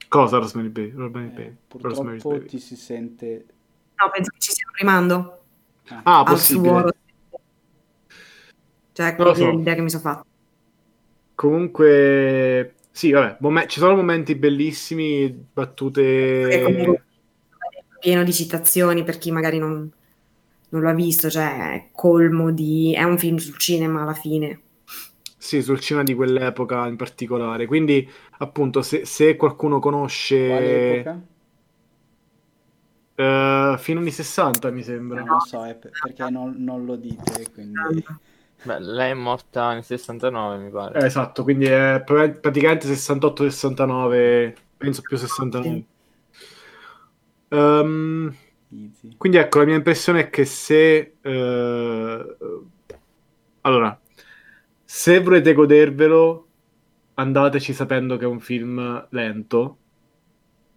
Cosa 0.09 0.37
Rosemary 0.39 0.69
Baby? 0.69 0.91
Rosemary 0.95 1.27
Eh, 1.27 1.29
Baby. 1.31 1.57
Rosemary's 1.79 2.23
purtroppo 2.23 2.29
Baby. 2.29 2.47
ti 2.47 2.59
si 2.59 2.75
sente... 2.75 3.45
No, 3.95 4.09
penso 4.11 4.31
che 4.31 4.39
ci 4.39 4.51
stiamo 4.51 4.73
rimando 4.77 5.43
Ah, 6.03 6.19
al 6.19 6.25
possibile. 6.25 6.79
suo... 6.79 6.91
Cioè, 8.93 9.15
lo 9.17 9.33
so. 9.33 9.49
l'idea 9.51 9.75
che 9.75 9.81
mi 9.81 9.89
sono 9.89 10.01
fatta. 10.01 10.25
Comunque, 11.35 12.75
sì, 12.91 13.11
vabbè, 13.11 13.37
mom- 13.41 13.67
ci 13.67 13.79
sono 13.79 13.95
momenti 13.95 14.35
bellissimi, 14.35 15.25
È 15.25 15.31
battute... 15.53 16.61
comunque 16.63 17.03
pieno 17.99 18.23
di 18.23 18.33
citazioni 18.33 19.03
per 19.03 19.17
chi 19.17 19.31
magari 19.31 19.57
non, 19.59 19.91
non 20.69 20.81
lo 20.81 20.89
ha 20.89 20.93
visto, 20.93 21.29
cioè 21.29 21.73
è 21.73 21.89
colmo 21.91 22.51
di... 22.51 22.93
è 22.93 23.03
un 23.03 23.17
film 23.17 23.37
sul 23.37 23.57
cinema 23.57 24.01
alla 24.03 24.13
fine. 24.13 24.61
Sì, 25.47 25.61
sul 25.61 25.79
cinema 25.79 26.03
di 26.03 26.13
quell'epoca 26.13 26.87
in 26.87 26.97
particolare. 26.97 27.67
Quindi, 27.67 28.05
appunto, 28.39 28.81
se, 28.81 29.05
se 29.05 29.37
qualcuno 29.37 29.79
Quale 30.45 30.65
conosce... 30.65 30.75
epoca? 30.75 31.21
eh, 33.15 33.75
fino 33.79 33.99
anni 33.99 34.11
60, 34.11 34.69
mi 34.71 34.83
sembra. 34.83 35.21
Non 35.21 35.29
lo 35.29 35.39
so, 35.39 35.63
è 35.65 35.75
per- 35.75 35.91
perché 36.01 36.29
non, 36.29 36.55
non 36.57 36.85
lo 36.85 36.95
dite, 36.95 37.49
quindi... 37.51 38.03
Beh, 38.63 38.79
lei 38.79 39.11
è 39.11 39.13
morta 39.13 39.73
nel 39.73 39.83
69, 39.83 40.57
mi 40.57 40.69
pare. 40.69 40.99
Eh, 40.99 41.05
esatto, 41.05 41.43
quindi 41.43 41.65
è 41.65 42.01
pra- 42.05 42.29
praticamente 42.29 42.87
68-69, 42.87 44.55
penso 44.77 45.01
più 45.01 45.17
69. 45.17 45.85
Ehm, 47.49 48.35
Easy. 48.71 49.17
quindi 49.17 49.37
ecco, 49.37 49.59
la 49.59 49.65
mia 49.65 49.75
impressione 49.75 50.21
è 50.21 50.29
che 50.29 50.45
se... 50.45 51.17
eh, 51.21 52.37
allora, 53.61 53.99
se 54.87 55.19
volete 55.19 55.53
godervelo, 55.53 56.47
andateci 57.15 57.73
sapendo 57.73 58.17
che 58.17 58.23
è 58.25 58.27
un 58.27 58.39
film 58.39 59.07
lento, 59.11 59.77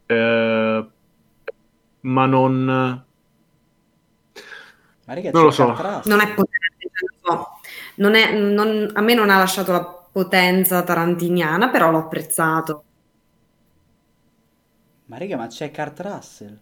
eh, 0.08 0.90
ma 2.02 2.26
non... 2.26 3.04
Ma 5.06 5.14
raga, 5.14 5.30
Non 5.32 5.44
lo 5.44 5.50
so. 5.50 5.74
Non 6.04 6.20
è 6.20 6.34
potente, 6.34 6.90
non 7.96 8.14
è- 8.14 8.32
non- 8.38 8.90
a 8.94 9.00
me 9.00 9.14
non 9.14 9.30
ha 9.30 9.38
lasciato 9.38 9.72
la 9.72 9.84
potenza 9.84 10.82
tarantiniana, 10.82 11.68
però 11.70 11.90
l'ho 11.90 11.98
apprezzato. 11.98 12.84
Ma 15.06 15.18
raga, 15.18 15.36
ma 15.36 15.46
c'è 15.48 15.70
Kurt 15.72 16.00
Russell. 16.00 16.58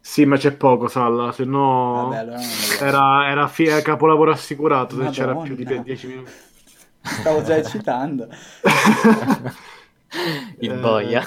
Sì, 0.00 0.24
ma 0.24 0.36
c'è 0.36 0.52
poco, 0.52 0.88
Salla, 0.88 1.30
se 1.32 1.44
no... 1.44 2.08
Vabbè, 2.08 2.16
allora. 2.16 2.40
Era, 2.80 3.30
era 3.30 3.48
fi- 3.48 3.66
era 3.66 3.80
capolavoro 3.82 4.32
assicurato 4.32 4.96
se 5.00 5.10
c'era 5.10 5.32
Madonna. 5.32 5.46
più 5.54 5.64
di 5.64 5.82
10 5.82 6.06
minuti. 6.08 6.30
Stavo 7.02 7.42
già 7.42 7.56
eccitando. 7.56 8.28
Il 10.60 10.70
Eh, 10.70 10.76
boia. 10.78 11.22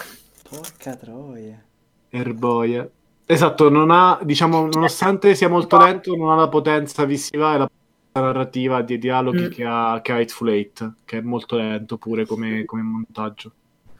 Porca 0.50 0.96
troia. 0.96 1.62
Erboia. 2.10 2.88
Esatto, 3.25 3.70
non 3.70 3.89
ha, 3.91 4.20
diciamo, 4.24 4.67
nonostante 4.67 5.34
sia 5.36 5.50
molto 5.50 5.77
lento, 5.77 6.15
non 6.15 6.32
ha 6.32 6.36
la 6.36 6.48
potenza 6.48 7.05
visiva 7.05 7.55
e 7.55 7.58
la 7.58 7.67
potenza 7.67 8.32
narrativa 8.32 8.82
di 8.84 8.98
dialoghi 9.00 9.46
Mm. 9.46 9.50
che 9.50 9.65
ha, 9.65 10.00
che 10.01 10.12
ha 10.12 10.15
Hateful 10.17 10.50
Eight, 10.50 10.94
che 11.05 11.17
è 11.17 11.22
molto 11.22 11.58
lento 11.58 11.98
pure 11.98 12.25
come, 12.25 12.63
come 12.65 12.82
montaggio. 12.84 13.51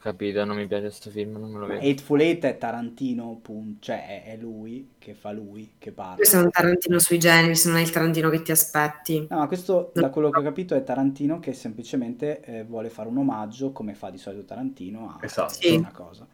Capito, 0.06 0.46
non 0.46 0.58
mi 0.58 0.68
piace 0.68 0.84
questo 0.84 1.10
film, 1.10 1.32
non 1.40 1.50
me 1.50 1.58
lo 1.58 1.66
vedo. 1.66 1.84
Hateful 1.84 2.22
Eight 2.22 2.46
è 2.46 2.60
Tarantino, 2.60 3.40
punto. 3.42 3.78
Cioè, 3.86 4.24
è, 4.24 4.38
lui 4.38 4.92
che 5.00 5.16
fa 5.16 5.32
lui, 5.32 5.72
che 5.80 5.92
parla. 5.92 6.18
Questo 6.18 6.38
è 6.38 6.44
un 6.44 6.52
Tarantino 6.52 7.00
sui 7.00 7.18
generis, 7.18 7.66
non 7.66 7.78
è 7.78 7.82
il 7.82 7.90
Tarantino 7.90 8.30
che 8.30 8.44
ti 8.44 8.52
aspetti. 8.52 9.26
No, 9.28 9.40
ma 9.40 9.48
questo, 9.48 9.90
da 9.96 10.12
quello 10.12 10.30
che 10.30 10.38
ho 10.38 10.44
capito, 10.44 10.76
è 10.76 10.84
Tarantino 10.84 11.40
che 11.40 11.54
semplicemente 11.54 12.42
eh, 12.42 12.64
vuole 12.66 12.92
fare 12.92 13.10
un 13.10 13.18
omaggio, 13.18 13.72
come 13.72 13.96
fa 13.96 14.12
di 14.12 14.20
solito 14.20 14.46
Tarantino, 14.46 15.10
a 15.10 15.26
Esatto. 15.26 15.54
Sì. 15.56 15.76
una 15.76 15.92
cosa. 15.92 16.28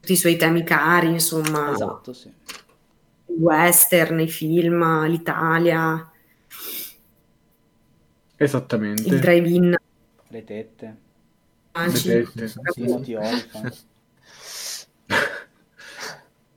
Tutti 0.00 0.12
i 0.12 0.16
suoi 0.16 0.36
temi 0.36 0.62
cari, 0.62 1.08
insomma, 1.08 1.72
Esatto, 1.72 2.12
sì. 2.12 2.28
i 2.28 3.32
western, 3.32 4.20
i 4.20 4.28
film, 4.28 5.06
l'Italia, 5.06 6.12
Esattamente. 8.36 9.08
il 9.08 9.18
drive-in. 9.20 9.74
Le 10.28 10.44
tette, 10.44 10.96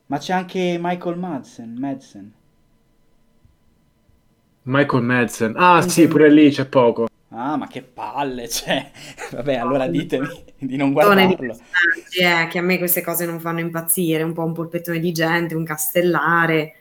Ma 0.05 0.17
c'è 0.19 0.33
anche 0.33 0.77
Michael 0.79 1.17
Madsen, 1.17 1.75
Madsen. 1.77 2.33
Michael 4.63 5.03
Madsen. 5.03 5.53
Ah, 5.57 5.81
sì, 5.81 6.07
pure 6.07 6.29
lì 6.29 6.51
c'è 6.51 6.65
poco. 6.65 7.07
Ah, 7.29 7.57
ma 7.57 7.67
che 7.67 7.81
palle, 7.81 8.47
cioè. 8.47 8.91
Vabbè, 9.31 9.55
allora 9.55 9.87
ditemi 9.87 10.27
di 10.59 10.75
non 10.77 10.93
guardarlo. 10.93 11.57
eh, 12.19 12.47
che 12.47 12.57
a 12.57 12.61
me 12.61 12.77
queste 12.77 13.01
cose 13.01 13.25
non 13.25 13.39
fanno 13.39 13.59
impazzire, 13.59 14.23
un 14.23 14.33
po' 14.33 14.43
un 14.43 14.53
polpettone 14.53 14.99
di 14.99 15.11
gente, 15.11 15.55
un 15.55 15.65
castellare. 15.65 16.75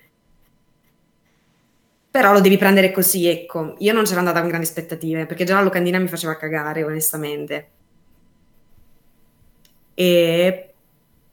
Però 2.10 2.32
lo 2.32 2.40
devi 2.40 2.58
prendere 2.58 2.92
così, 2.92 3.26
ecco. 3.26 3.76
Io 3.78 3.92
non 3.92 4.04
c'ero 4.04 4.18
andata 4.18 4.40
con 4.40 4.48
grandi 4.48 4.66
aspettative, 4.66 5.26
perché 5.26 5.44
già 5.44 5.54
la 5.54 5.62
locandina 5.62 5.98
mi 5.98 6.08
faceva 6.08 6.36
cagare, 6.36 6.84
onestamente. 6.84 7.70
E 9.96 10.74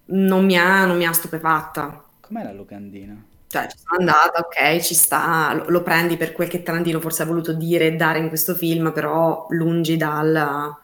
non 0.05 0.45
mi 0.45 0.57
ha, 0.57 0.85
non 0.85 0.97
mi 0.97 1.05
ha 1.05 1.13
stupefatta. 1.13 2.03
Com'è 2.21 2.43
la 2.43 2.53
locandina? 2.53 3.23
Cioè, 3.47 3.67
ci 3.69 3.77
sono 3.77 3.99
andata, 3.99 4.39
ok, 4.39 4.79
ci 4.81 4.95
sta, 4.95 5.53
lo, 5.53 5.69
lo 5.69 5.83
prendi 5.83 6.17
per 6.17 6.31
quel 6.33 6.47
che 6.47 6.63
Tarantino 6.63 6.99
forse 6.99 7.21
ha 7.21 7.25
voluto 7.27 7.53
dire 7.53 7.87
e 7.87 7.95
dare 7.95 8.17
in 8.19 8.27
questo 8.29 8.55
film, 8.55 8.91
però 8.91 9.45
lungi 9.49 9.95
dal, 9.95 10.75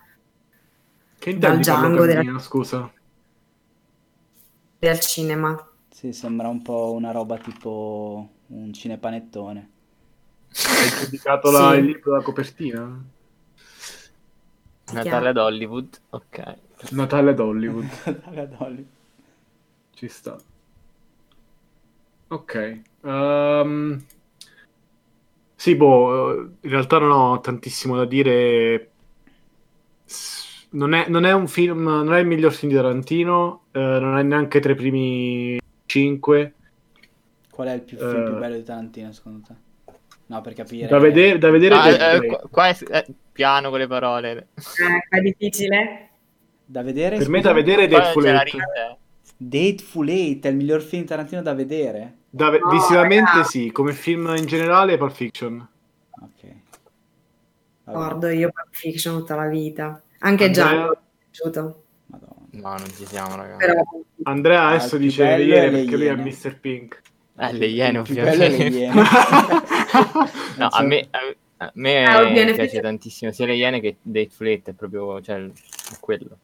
Che 1.19 1.38
Dal 1.38 1.59
Django 1.59 2.05
della- 2.05 2.39
scusa? 2.39 2.91
dal 4.79 5.00
cinema. 5.00 5.55
Sì, 5.89 6.13
sembra 6.13 6.48
un 6.48 6.62
po' 6.62 6.93
una 6.93 7.12
roba 7.12 7.38
tipo 7.38 8.27
un 8.48 8.74
cinepanettone. 8.74 9.69
Hai 10.77 10.89
giudicato 10.93 11.51
la- 11.51 11.74
Sì. 11.74 11.79
il 11.79 11.86
libro 11.86 12.13
da 12.13 12.21
copertina? 12.24 13.03
Natale 14.93 15.29
ad 15.29 15.38
Hollywood, 15.38 16.00
ok. 16.10 16.58
Natale 16.91 17.31
ad 17.31 17.39
Hollywood. 17.39 17.88
Raga, 18.03 18.46
Dolly. 18.58 18.86
Ci 19.93 20.08
sta. 20.08 20.38
Ok. 22.29 22.81
ehm, 23.03 24.00
Sì, 25.55 25.75
boh, 25.75 26.31
eh, 26.31 26.50
in 26.62 26.69
realtà 26.69 27.00
non 27.00 27.12
ho 27.12 27.39
tantissimo 27.41 27.98
da 27.98 28.05
dire. 28.05 28.91
Non 30.72 30.93
è, 30.93 31.10
non 31.10 31.25
è 31.25 31.34
un 31.34 31.48
film, 31.48 31.84
non 31.84 32.13
è 32.13 32.19
il 32.19 32.27
miglior 32.27 32.51
film 32.53 32.72
di 32.72 32.77
Tarantino, 32.77 33.65
eh, 33.72 33.79
non 33.79 34.17
è 34.17 34.24
neanche 34.24 34.60
tra 34.60 34.72
i 34.72 34.75
primi 34.75 35.60
cinque. 35.86 36.53
Qual 37.50 37.67
è 37.67 37.74
il 37.74 37.81
più 37.81 37.98
film 37.98 38.22
Eh. 38.22 38.24
più 38.24 38.38
bello 38.38 38.55
di 38.55 38.63
Tarantino, 38.63 39.12
secondo 39.12 39.48
te? 39.48 39.68
No, 40.29 40.41
per 40.41 40.53
capire. 40.53 40.88
Da 40.88 41.00
vedere, 41.00 41.38
da 41.39 41.50
vedere 41.50 41.75
Ah, 41.75 41.89
eh, 41.89 42.17
Play. 42.19 42.27
qua, 42.29 42.41
qua 42.51 42.67
è, 42.67 42.77
è 42.77 43.05
piano 43.31 43.69
con 43.69 43.79
le 43.79 43.88
parole. 43.88 44.48
Eh, 44.55 45.17
è 45.17 45.21
difficile? 45.21 46.09
Da 46.65 46.83
vedere? 46.83 47.17
Per 47.17 47.29
me 47.29 47.38
scusa? 47.39 47.48
da 47.50 47.53
vedere 47.55 47.88
c'è 47.88 47.98
la 47.98 48.09
8. 48.12 48.19
rite. 48.43 48.98
Dateful 49.38 50.07
Eight 50.09 50.45
è 50.45 50.50
il 50.50 50.55
miglior 50.55 50.81
film 50.81 51.05
Tarantino 51.05 51.41
da 51.41 51.53
vedere? 51.55 52.13
Da 52.29 52.50
ve- 52.51 52.59
No, 52.59 52.69
visivamente 52.69 53.31
raga. 53.31 53.43
sì, 53.43 53.71
come 53.71 53.93
film 53.93 54.33
in 54.38 54.45
generale 54.45 54.98
Pulp 54.98 55.13
Fiction. 55.13 55.67
Ok. 56.21 56.51
Guardo 57.86 58.27
io 58.27 58.51
Pulp 58.53 58.67
Fiction 58.75 59.17
tutta 59.17 59.36
la 59.36 59.48
vita. 59.48 60.00
Anche 60.19 60.43
Andrea- 60.45 60.65
già 60.67 60.91
è 60.91 60.98
piaciuto. 61.31 61.83
Madonna. 62.07 62.36
No, 62.51 62.69
non 62.77 62.88
ci 62.95 63.05
siamo, 63.05 63.36
ragazzi. 63.36 63.65
Però 63.65 63.81
Andrea 64.24 64.62
Ah, 64.62 64.67
adesso 64.69 64.98
più 64.98 65.05
dice 65.05 65.27
è 65.27 65.38
le 65.39 65.69
perché 65.71 65.95
lui 65.95 66.05
è 66.05 66.09
Iene. 66.12 66.24
Mr. 66.24 66.59
Pink. 66.59 67.01
Eh, 67.39 67.53
le 67.53 67.65
Iene, 67.67 67.88
è 67.88 67.91
le 67.93 68.00
ovviamente. 68.00 68.63
Iene. 68.77 69.01
No, 70.58 70.67
a 70.67 70.84
me, 70.84 71.08
a 71.12 71.19
me- 71.25 71.38
A 71.62 71.72
me 71.74 72.05
Ah, 72.05 72.53
piace 72.53 72.79
tantissimo 72.79 73.34
sia 73.34 73.46
le 73.46 73.55
Iene 73.55 73.81
che 73.81 73.98
Date 74.01 74.29
Fleet, 74.29 74.69
è 74.69 74.74
proprio 74.74 75.19
cioè, 75.22 75.46
è 75.46 76.00
quello. 76.00 76.38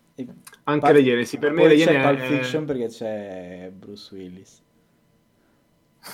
Anche 0.66 0.80
pa- 0.80 0.92
le 0.92 1.00
Iene, 1.00 1.24
sì, 1.24 1.38
per 1.38 1.52
me 1.54 1.68
le 1.70 1.76
c'è 1.78 1.92
Iene 1.94 2.02
Pulp 2.06 2.20
è- 2.20 2.26
Fiction 2.28 2.66
perché 2.66 2.88
c'è 2.88 3.72
Bruce 3.74 4.14
Willis. 4.14 4.62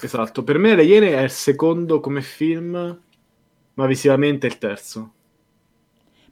Esatto, 0.03 0.43
per 0.43 0.59
me 0.59 0.75
Le 0.75 0.83
Iene 0.83 1.15
è 1.15 1.21
il 1.21 1.31
secondo 1.31 1.99
come 1.99 2.21
film, 2.21 3.01
ma 3.73 3.85
visivamente 3.87 4.45
il 4.45 4.59
terzo. 4.59 5.13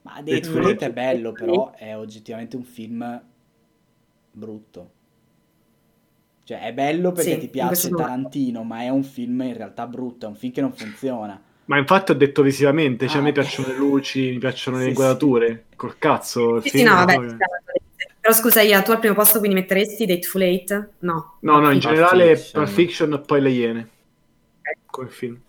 Ma 0.02 0.22
Death. 0.22 0.46
Fleet 0.46 0.82
è 0.82 0.92
bello, 0.92 1.32
però 1.32 1.72
è 1.72 1.96
oggettivamente 1.96 2.54
un 2.54 2.62
film 2.64 3.22
brutto. 4.30 4.90
Cioè, 6.50 6.62
è 6.62 6.72
bello 6.72 7.12
perché 7.12 7.34
Sì, 7.34 7.38
ti 7.38 7.46
piace. 7.46 7.90
Tarantino, 7.90 8.64
ma 8.64 8.80
è 8.80 8.88
un 8.88 9.04
film 9.04 9.42
in 9.42 9.56
realtà 9.56 9.86
brutto, 9.86 10.26
è 10.26 10.28
un 10.28 10.34
film 10.34 10.52
che 10.52 10.60
non 10.60 10.72
funziona. 10.72 11.40
Ma 11.66 11.78
infatti 11.78 12.10
ho 12.10 12.14
detto 12.16 12.42
visivamente, 12.42 13.06
cioè 13.06 13.18
Ah, 13.18 13.20
a 13.20 13.22
me 13.22 13.28
ok. 13.28 13.34
piacciono 13.36 13.68
le 13.68 13.76
luci, 13.76 14.30
mi 14.30 14.38
piacciono 14.38 14.78
le 14.78 14.82
Sì, 14.82 14.88
inquadrature. 14.88 15.66
Col 15.76 15.96
cazzo, 15.96 16.60
Sì, 16.60 16.70
sì, 16.70 16.82
no, 16.82 16.96
vabbè, 16.96 17.12
proprio-. 17.12 17.36
Però 18.20 18.34
scusa, 18.34 18.62
Ia, 18.62 18.82
tu 18.82 18.90
al 18.90 18.98
primo 18.98 19.14
posto 19.14 19.38
quindi 19.38 19.54
metteresti 19.60 20.06
Dateful 20.06 20.42
Eight? 20.42 20.88
No. 20.98 21.36
No, 21.42 21.60
no, 21.60 21.70
in 21.70 21.78
generale. 21.78 22.34
Pulp 22.34 22.66
Fiction 22.66 23.12
e 23.12 23.20
poi 23.20 23.40
Le 23.40 23.50
Iene. 23.50 23.88
Come 24.90 25.08
film. 25.08 25.40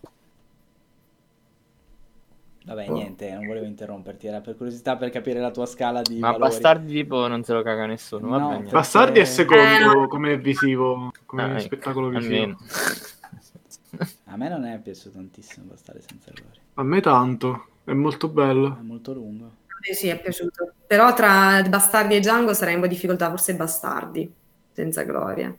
Vabbè, 2.64 2.88
Oh. 2.88 2.92
niente, 2.94 3.32
non 3.32 3.46
volevo 3.46 3.66
interromperti, 3.66 4.28
era 4.28 4.40
per 4.40 4.56
curiosità 4.56 4.96
per 4.96 5.10
capire 5.10 5.40
la 5.40 5.50
tua 5.50 5.66
scala 5.66 6.00
di 6.00 6.18
Ma 6.20 6.30
valori. 6.30 6.50
Bastardi 6.50 6.92
tipo 6.92 7.26
non 7.26 7.42
se 7.42 7.52
lo 7.52 7.62
caga 7.62 7.86
nessuno, 7.86 8.38
No, 8.38 8.48
bene. 8.50 8.62
per- 8.62 8.72
Bastardi 8.72 9.18
è 9.18 9.22
Eh, 9.22 9.26
secondo 9.26 9.94
no. 9.94 10.06
come 10.08 10.38
visivo, 10.38 11.10
come 11.26 11.42
Ah, 11.42 11.50
ecco, 11.52 11.60
spettacolo 11.60 12.08
visivo. 12.08 12.34
almeno. 12.34 12.58
A 14.26 14.36
me 14.36 14.48
non 14.48 14.64
è 14.64 14.78
piaciuto 14.78 15.10
tantissimo 15.16 15.66
Bastardi 15.66 16.02
senza 16.06 16.30
gloria. 16.32 16.60
A 16.74 16.82
me 16.84 17.00
tanto, 17.00 17.66
è 17.84 17.92
molto 17.92 18.28
bello. 18.28 18.76
È 18.78 18.82
molto 18.82 19.12
lungo. 19.12 19.50
Sì, 19.82 19.94
sì, 19.94 20.08
è 20.08 20.20
piaciuto. 20.20 20.72
Però 20.86 21.12
tra 21.14 21.62
Bastardi 21.68 22.14
e 22.14 22.20
Django 22.20 22.54
sarei 22.54 22.74
un 22.74 22.80
po' 22.80 22.86
in 22.86 22.92
difficoltà, 22.92 23.28
forse 23.28 23.56
Bastardi, 23.56 24.32
senza 24.70 25.02
gloria. 25.02 25.52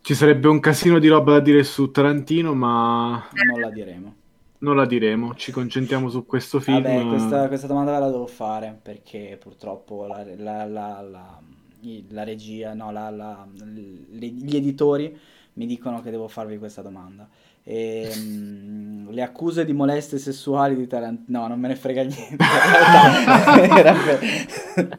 Ci 0.00 0.14
sarebbe 0.14 0.48
un 0.48 0.60
casino 0.60 0.98
di 0.98 1.08
roba 1.08 1.32
da 1.32 1.40
dire 1.40 1.64
su 1.64 1.90
Tarantino, 1.90 2.54
ma 2.54 3.26
Non 3.32 3.60
la 3.60 3.70
diremo. 3.70 4.14
Non 4.64 4.76
la 4.76 4.86
diremo. 4.86 5.34
Ci 5.34 5.52
concentriamo 5.52 6.08
su 6.08 6.26
questo 6.26 6.58
film. 6.58 6.82
Vabbè, 6.82 7.06
questa, 7.06 7.46
questa 7.48 7.66
domanda 7.68 7.92
ve 7.92 7.98
la 8.00 8.10
devo 8.10 8.26
fare 8.26 8.76
perché 8.82 9.38
purtroppo 9.40 10.06
la, 10.06 10.24
la- 10.36 10.66
la- 10.66 11.02
la- 11.02 12.24
regia, 12.24 12.72
no, 12.74 12.90
la- 12.90 13.10
la- 13.10 13.46
le- 13.54 14.26
gli 14.26 14.56
editori 14.56 15.16
mi 15.54 15.66
dicono 15.66 16.00
che 16.02 16.10
devo 16.10 16.26
farvi 16.28 16.58
questa 16.58 16.82
domanda. 16.82 17.28
E, 17.62 18.10
mm, 18.16 19.08
le 19.10 19.22
accuse 19.22 19.64
di 19.64 19.72
molestie 19.72 20.18
sessuali 20.18 20.74
di 20.76 20.86
Tarantino, 20.86 21.40
no, 21.40 21.46
non 21.48 21.60
me 21.60 21.68
ne 21.68 21.76
frega 21.76 22.02
niente. 22.02 22.36
era 23.78 23.94
per- 23.94 24.98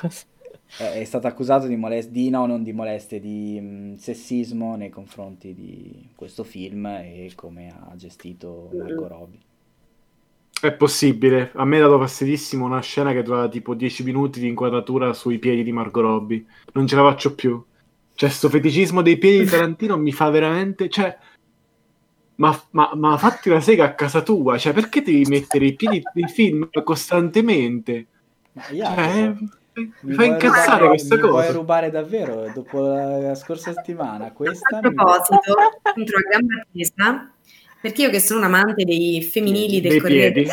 Cosa? 0.00 0.24
È, 0.76 1.00
è 1.00 1.04
stato 1.04 1.26
accusato 1.26 1.66
di 1.66 1.76
molestie, 1.76 2.12
di, 2.12 2.30
no, 2.30 2.46
non 2.46 2.62
di 2.62 2.72
molestie, 2.72 3.20
di 3.20 3.58
mm, 3.60 3.94
sessismo 3.94 4.76
nei 4.76 4.90
confronti 4.90 5.54
di 5.54 6.08
questo 6.14 6.44
film 6.44 6.86
e 6.86 7.32
come 7.34 7.68
ha 7.68 7.94
gestito 7.96 8.70
Marco 8.72 9.06
Robbie. 9.06 9.38
È 10.60 10.72
possibile. 10.72 11.50
A 11.54 11.64
me 11.64 11.76
ha 11.76 11.80
dato 11.80 11.98
fastidissimo 11.98 12.64
una 12.64 12.80
scena 12.80 13.12
che 13.12 13.22
durava 13.22 13.48
tipo 13.48 13.74
10 13.74 14.02
minuti 14.02 14.40
di 14.40 14.48
inquadratura 14.48 15.12
sui 15.12 15.38
piedi 15.38 15.62
di 15.62 15.72
Margot 15.72 16.02
Robbie. 16.02 16.44
Non 16.72 16.86
ce 16.86 16.96
la 16.96 17.02
faccio 17.02 17.34
più. 17.34 17.62
Cioè, 18.14 18.30
sto 18.30 18.48
feticismo 18.48 19.02
dei 19.02 19.18
piedi 19.18 19.40
di 19.40 19.44
Tarantino 19.44 19.98
mi 19.98 20.12
fa 20.12 20.30
veramente... 20.30 20.88
Cioè, 20.88 21.18
ma, 22.36 22.58
ma, 22.70 22.92
ma 22.94 23.16
fatti 23.18 23.50
una 23.50 23.60
sega 23.60 23.84
a 23.84 23.94
casa 23.94 24.22
tua. 24.22 24.56
Cioè, 24.56 24.72
perché 24.72 25.02
devi 25.02 25.24
mettere 25.26 25.66
i 25.66 25.74
piedi 25.74 26.00
nei 26.14 26.28
film 26.28 26.68
costantemente? 26.82 28.06
Ma 28.52 28.62
Cioè, 28.62 28.74
Jacopo, 28.76 29.48
mi 30.00 30.14
fa 30.14 30.24
incazzare 30.24 30.64
rubare- 30.66 30.86
questa 30.88 31.14
mi 31.16 31.20
vuoi 31.20 31.32
cosa. 31.32 31.52
rubare 31.52 31.90
davvero 31.90 32.50
dopo 32.54 32.80
la, 32.80 33.18
la 33.18 33.34
scorsa 33.34 33.72
settimana? 33.72 34.32
Questa 34.32 34.78
A 34.78 34.80
mi- 34.82 34.94
proposito, 34.94 35.54
entro 35.96 36.18
a 36.18 36.22
gamba 36.30 36.66
tesa, 36.72 37.30
perché 37.80 38.02
io 38.02 38.10
che 38.10 38.20
sono 38.20 38.40
un 38.40 38.46
amante 38.46 38.84
dei 38.84 39.22
femminili 39.22 39.80
del 39.80 39.90
Dei 39.92 40.00
Corriere 40.00 40.32
piedi. 40.32 40.50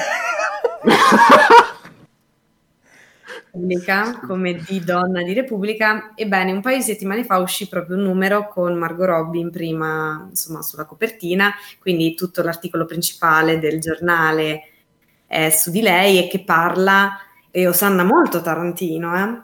Repubblica, 3.54 4.18
come 4.26 4.56
di 4.66 4.82
donna 4.82 5.22
di 5.24 5.34
Repubblica, 5.34 6.14
ebbene 6.16 6.54
un 6.54 6.62
paio 6.62 6.78
di 6.78 6.84
settimane 6.84 7.26
fa 7.26 7.38
uscì 7.38 7.68
proprio 7.68 7.98
un 7.98 8.04
numero 8.04 8.48
con 8.48 8.78
Margot 8.78 9.06
Robbie 9.08 9.42
in 9.42 9.52
prima, 9.52 10.26
insomma, 10.30 10.62
sulla 10.62 10.86
copertina, 10.86 11.54
quindi 11.80 12.16
tutto 12.16 12.42
l'articolo 12.44 12.86
principale 12.86 13.60
del 13.60 13.82
giornale 13.82 14.70
è 15.26 15.50
su 15.50 15.70
di 15.70 15.82
lei 15.82 16.18
e 16.20 16.28
che 16.30 16.44
parla 16.44 17.18
e 17.52 17.68
osanna 17.68 18.04
molto 18.04 18.42
Tarantino, 18.42 19.16
eh? 19.18 19.42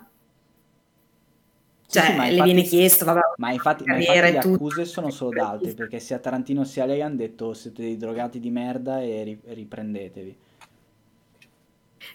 Sì, 1.90 2.00
Cioè, 2.00 2.06
sì, 2.12 2.16
ma 2.16 2.24
le 2.24 2.30
infatti- 2.32 2.44
viene 2.44 2.62
chiesto, 2.64 3.06
vabbè, 3.06 3.20
Ma 3.38 3.52
infatti, 3.52 3.86
ma 3.86 3.96
infatti 3.98 4.20
le 4.20 4.40
tutto. 4.40 4.54
accuse 4.56 4.86
sono 4.86 5.10
solo 5.10 5.32
da 5.32 5.50
altri, 5.50 5.74
perché 5.74 6.00
sia 6.00 6.20
Tarantino 6.20 6.64
sia 6.66 6.86
lei 6.86 7.02
hanno 7.02 7.16
detto 7.16 7.54
siete 7.54 7.82
dei 7.84 7.98
drogati 7.98 8.40
di 8.40 8.50
merda 8.50 9.02
e 9.02 9.24
ri- 9.24 9.42
riprendetevi. 9.46 10.38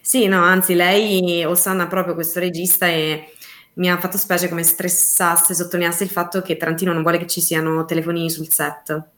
Sì, 0.01 0.27
no, 0.27 0.41
anzi, 0.43 0.73
lei 0.75 1.43
osanna 1.45 1.87
proprio 1.87 2.13
questo 2.13 2.39
regista 2.39 2.87
e 2.87 3.33
mi 3.75 3.89
ha 3.89 3.97
fatto 3.99 4.17
specie 4.17 4.47
come 4.49 4.63
stressasse, 4.63 5.55
sottolineasse 5.55 6.03
il 6.03 6.09
fatto 6.09 6.41
che 6.41 6.57
Tarantino 6.57 6.93
non 6.93 7.01
vuole 7.01 7.17
che 7.17 7.27
ci 7.27 7.41
siano 7.41 7.85
telefonini 7.85 8.29
sul 8.29 8.49
set. 8.51 9.09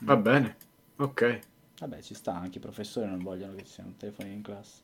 Va 0.00 0.16
bene. 0.16 0.56
Ok. 0.96 1.40
Vabbè, 1.78 2.00
ci 2.02 2.14
sta, 2.14 2.34
anche 2.34 2.58
i 2.58 2.60
professori 2.60 3.06
non 3.06 3.22
vogliono 3.22 3.54
che 3.54 3.64
ci 3.64 3.72
siano 3.74 3.94
telefoni 3.96 4.32
in 4.32 4.42
classe. 4.42 4.82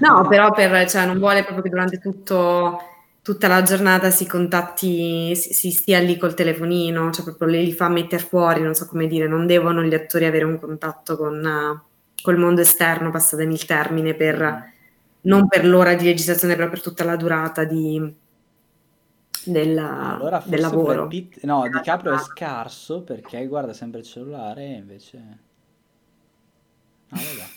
No, 0.00 0.26
però 0.28 0.52
per, 0.52 0.88
cioè, 0.88 1.06
non 1.06 1.18
vuole 1.18 1.42
proprio 1.42 1.62
che 1.62 1.68
durante 1.68 1.98
tutto, 1.98 2.80
tutta 3.22 3.48
la 3.48 3.62
giornata 3.62 4.10
si 4.10 4.26
contatti, 4.26 5.34
si, 5.34 5.52
si 5.52 5.70
stia 5.70 5.98
lì 5.98 6.16
col 6.16 6.34
telefonino, 6.34 7.10
cioè 7.10 7.24
proprio 7.24 7.48
li 7.48 7.72
fa 7.72 7.88
mettere 7.88 8.22
fuori, 8.22 8.62
non 8.62 8.74
so 8.74 8.86
come 8.86 9.06
dire, 9.06 9.26
non 9.26 9.46
devono 9.46 9.82
gli 9.82 9.94
attori 9.94 10.26
avere 10.26 10.44
un 10.44 10.58
contatto 10.58 11.16
con, 11.16 11.44
eh, 11.44 11.82
col 12.22 12.38
mondo 12.38 12.60
esterno, 12.60 13.10
passatemi 13.10 13.54
il 13.54 13.64
termine, 13.64 14.14
per, 14.14 14.72
non 15.22 15.48
per 15.48 15.66
l'ora 15.66 15.94
di 15.94 16.06
registrazione, 16.06 16.54
però 16.54 16.68
per 16.68 16.80
tutta 16.80 17.04
la 17.04 17.16
durata 17.16 17.64
di, 17.64 18.14
del, 19.44 19.78
Allora 19.78 20.42
del 20.44 20.60
lavoro. 20.60 21.06
Pitt- 21.08 21.42
no, 21.44 21.68
DiCaprio 21.68 22.14
è 22.14 22.18
scarso 22.18 23.02
perché 23.02 23.46
guarda 23.46 23.72
sempre 23.72 24.00
il 24.00 24.06
cellulare 24.06 24.64
e 24.64 24.72
invece... 24.72 25.18
Ah, 27.10 27.16
vabbè. 27.16 27.53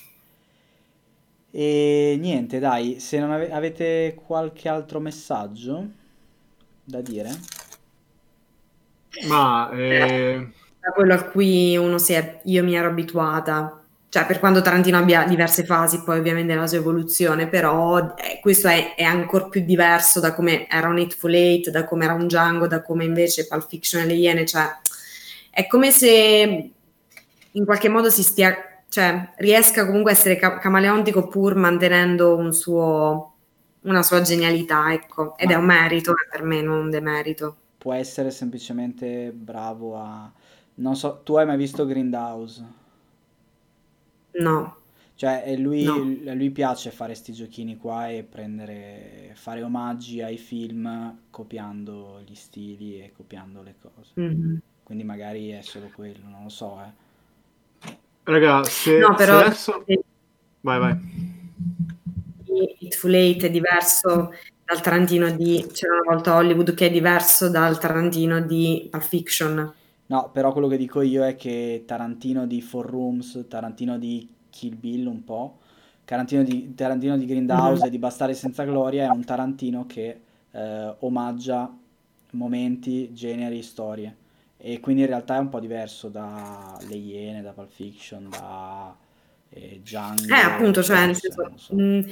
E 1.51 2.17
niente, 2.19 2.59
dai, 2.59 2.99
se 2.99 3.19
non 3.19 3.31
ave- 3.31 3.51
avete 3.51 4.15
qualche 4.25 4.69
altro 4.69 4.99
messaggio 4.99 5.87
da 6.83 7.01
dire? 7.01 7.29
Ma 9.27 9.69
eh, 9.71 10.47
da 10.79 10.91
quello 10.91 11.13
a 11.13 11.23
cui 11.23 11.75
uno 11.75 11.97
si 11.97 12.13
è, 12.13 12.39
io 12.45 12.63
mi 12.63 12.75
ero 12.75 12.89
abituata, 12.89 13.81
cioè 14.09 14.25
per 14.25 14.39
quanto 14.39 14.61
Tarantino 14.61 14.97
abbia 14.97 15.25
diverse 15.25 15.65
fasi, 15.65 16.03
poi 16.03 16.19
ovviamente 16.19 16.53
la 16.53 16.67
sua 16.67 16.77
evoluzione, 16.77 17.47
però 17.47 18.13
eh, 18.15 18.39
questo 18.41 18.67
è, 18.67 18.93
è 18.95 19.03
ancora 19.03 19.47
più 19.47 19.65
diverso 19.65 20.19
da 20.19 20.33
come 20.33 20.67
era 20.69 20.87
un 20.87 20.99
Hateful 20.99 21.33
Eight, 21.33 21.69
da 21.69 21.83
come 21.85 22.05
era 22.05 22.13
un 22.13 22.27
Django, 22.27 22.67
da 22.67 22.81
come 22.81 23.05
invece 23.05 23.47
Pulp 23.47 23.67
Fiction 23.67 24.01
e 24.03 24.05
le 24.05 24.13
Iene, 24.13 24.45
cioè 24.45 24.65
è 25.49 25.65
come 25.67 25.91
se 25.91 26.71
in 27.51 27.65
qualche 27.65 27.89
modo 27.89 28.09
si 28.09 28.21
stia, 28.21 28.55
cioè 28.89 29.33
riesca 29.37 29.85
comunque 29.85 30.11
a 30.11 30.13
essere 30.15 30.35
ca- 30.37 30.57
camaleontico 30.59 31.27
pur 31.27 31.55
mantenendo 31.55 32.35
un 32.35 32.53
suo, 32.53 33.33
una 33.81 34.03
sua 34.03 34.21
genialità, 34.21 34.91
ecco, 34.93 35.37
ed 35.37 35.49
Ma- 35.49 35.51
è 35.51 35.55
un 35.55 35.65
merito 35.65 36.11
eh, 36.11 36.27
per 36.29 36.43
me, 36.43 36.61
non 36.61 36.79
un 36.79 36.89
demerito. 36.89 37.55
Può 37.77 37.93
essere 37.93 38.29
semplicemente 38.29 39.31
bravo 39.31 39.97
a... 39.97 40.31
Non 40.75 40.95
so, 40.95 41.21
tu 41.23 41.37
hai 41.37 41.45
mai 41.47 41.57
visto 41.57 41.85
Grindhouse? 41.85 42.63
No. 44.39 44.77
Cioè, 45.15 45.55
lui, 45.57 45.83
No. 45.85 46.33
lui 46.35 46.51
piace 46.51 46.91
fare 46.91 47.15
sti 47.15 47.33
giochini 47.33 47.75
qua 47.77 48.07
e 48.09 48.23
prendere, 48.23 49.31
fare 49.35 49.63
omaggi 49.63 50.21
ai 50.21 50.37
film 50.37 51.21
copiando 51.31 52.21
gli 52.25 52.35
stili 52.35 53.01
e 53.01 53.11
copiando 53.11 53.63
le 53.63 53.75
cose. 53.81 54.13
Mhm. 54.15 54.61
Quindi 54.83 55.03
magari 55.03 55.49
è 55.49 55.61
solo 55.61 55.89
quello, 55.91 56.27
non 56.29 56.43
lo 56.43 56.49
so, 56.49 56.81
eh. 56.81 56.93
Raga, 58.31 58.63
se, 58.63 58.97
No, 58.97 59.07
se 59.09 59.25
però 59.25 59.39
adesso... 59.39 59.83
Vai, 60.61 60.79
vai. 60.79 61.35
Hateful 62.81 63.13
Eight 63.13 63.43
è 63.43 63.49
diverso 63.49 64.33
dal 64.65 64.81
Tarantino 64.81 65.29
di 65.31 65.65
C'era 65.71 65.93
una 66.01 66.13
volta 66.15 66.35
Hollywood, 66.35 66.73
che 66.73 66.87
è 66.87 66.91
diverso 66.91 67.49
dal 67.49 67.79
Tarantino 67.79 68.41
di 68.41 68.87
Pulp 68.89 69.03
Fiction. 69.03 69.73
No, 70.07 70.29
però 70.31 70.51
quello 70.51 70.67
che 70.67 70.77
dico 70.77 71.01
io 71.01 71.25
è 71.25 71.35
che 71.35 71.83
Tarantino 71.85 72.45
di 72.45 72.61
Four 72.61 72.89
Rooms, 72.89 73.45
Tarantino 73.47 73.97
di 73.97 74.27
Kill 74.49 74.77
Bill 74.77 75.05
un 75.05 75.23
po', 75.23 75.59
Tarantino 76.05 76.43
di, 76.43 76.73
Tarantino 76.73 77.17
di 77.17 77.25
Grindhouse 77.25 77.87
e 77.87 77.89
di 77.89 77.97
Bastardi 77.97 78.33
senza 78.33 78.63
gloria 78.63 79.05
è 79.05 79.09
un 79.09 79.23
Tarantino 79.23 79.85
che 79.85 80.19
eh, 80.51 80.95
omaggia 80.99 81.73
momenti, 82.31 83.13
generi, 83.13 83.61
storie. 83.61 84.15
E 84.57 84.79
quindi 84.79 85.01
in 85.01 85.07
realtà 85.07 85.35
è 85.35 85.39
un 85.39 85.49
po' 85.49 85.59
diverso 85.59 86.09
da 86.09 86.77
Le 86.87 86.95
Iene, 86.95 87.41
da 87.41 87.51
Pulp 87.51 87.69
Fiction, 87.69 88.29
da 88.29 88.95
eh, 89.49 89.79
Django. 89.83 90.33
Eh, 90.33 90.39
appunto, 90.39 90.81
cioè, 90.81 91.05
nel 91.05 91.15
senso, 91.15 91.51
so. 91.55 91.75
mh, 91.75 92.05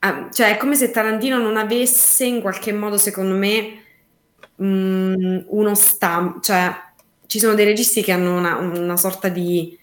ah, 0.00 0.28
cioè, 0.32 0.54
è 0.54 0.56
come 0.56 0.76
se 0.76 0.90
Tarantino 0.90 1.38
non 1.38 1.56
avesse 1.56 2.24
in 2.24 2.40
qualche 2.40 2.72
modo, 2.72 2.96
secondo 2.96 3.34
me, 3.34 3.82
mh, 4.54 5.46
uno 5.48 5.74
stampo, 5.74 6.40
cioè, 6.40 6.72
ci 7.26 7.38
sono 7.38 7.54
dei 7.54 7.64
registi 7.64 8.02
che 8.02 8.12
hanno 8.12 8.36
una, 8.36 8.56
una 8.56 8.96
sorta 8.96 9.28
di 9.28 9.76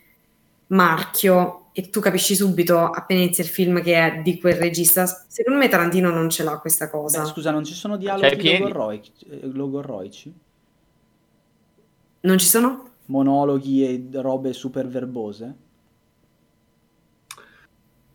marchio 0.68 1.70
e 1.74 1.90
tu 1.90 2.00
capisci 2.00 2.36
subito 2.36 2.80
appena 2.80 3.22
inizia 3.22 3.44
il 3.44 3.50
film 3.50 3.82
che 3.82 3.96
è 3.96 4.22
di 4.22 4.40
quel 4.40 4.56
regista. 4.56 5.06
Secondo 5.06 5.60
me 5.60 5.68
Tarantino 5.68 6.10
non 6.10 6.30
ce 6.30 6.44
l'ha 6.44 6.58
questa 6.58 6.90
cosa. 6.90 7.22
Beh, 7.22 7.28
scusa, 7.28 7.52
non 7.52 7.64
ci 7.64 7.74
sono 7.74 7.98
dialoghi 7.98 8.28
Cioè, 8.28 8.38
i 8.38 8.42
piedi? 8.42 8.60
logorroici, 8.60 9.12
eh, 9.30 9.40
logorroici? 9.52 10.34
Non 12.22 12.38
ci 12.38 12.46
sono? 12.46 12.90
Monologhi 13.06 13.84
e 13.84 14.08
robe 14.22 14.54
super 14.54 14.88
verbose? 14.88 15.56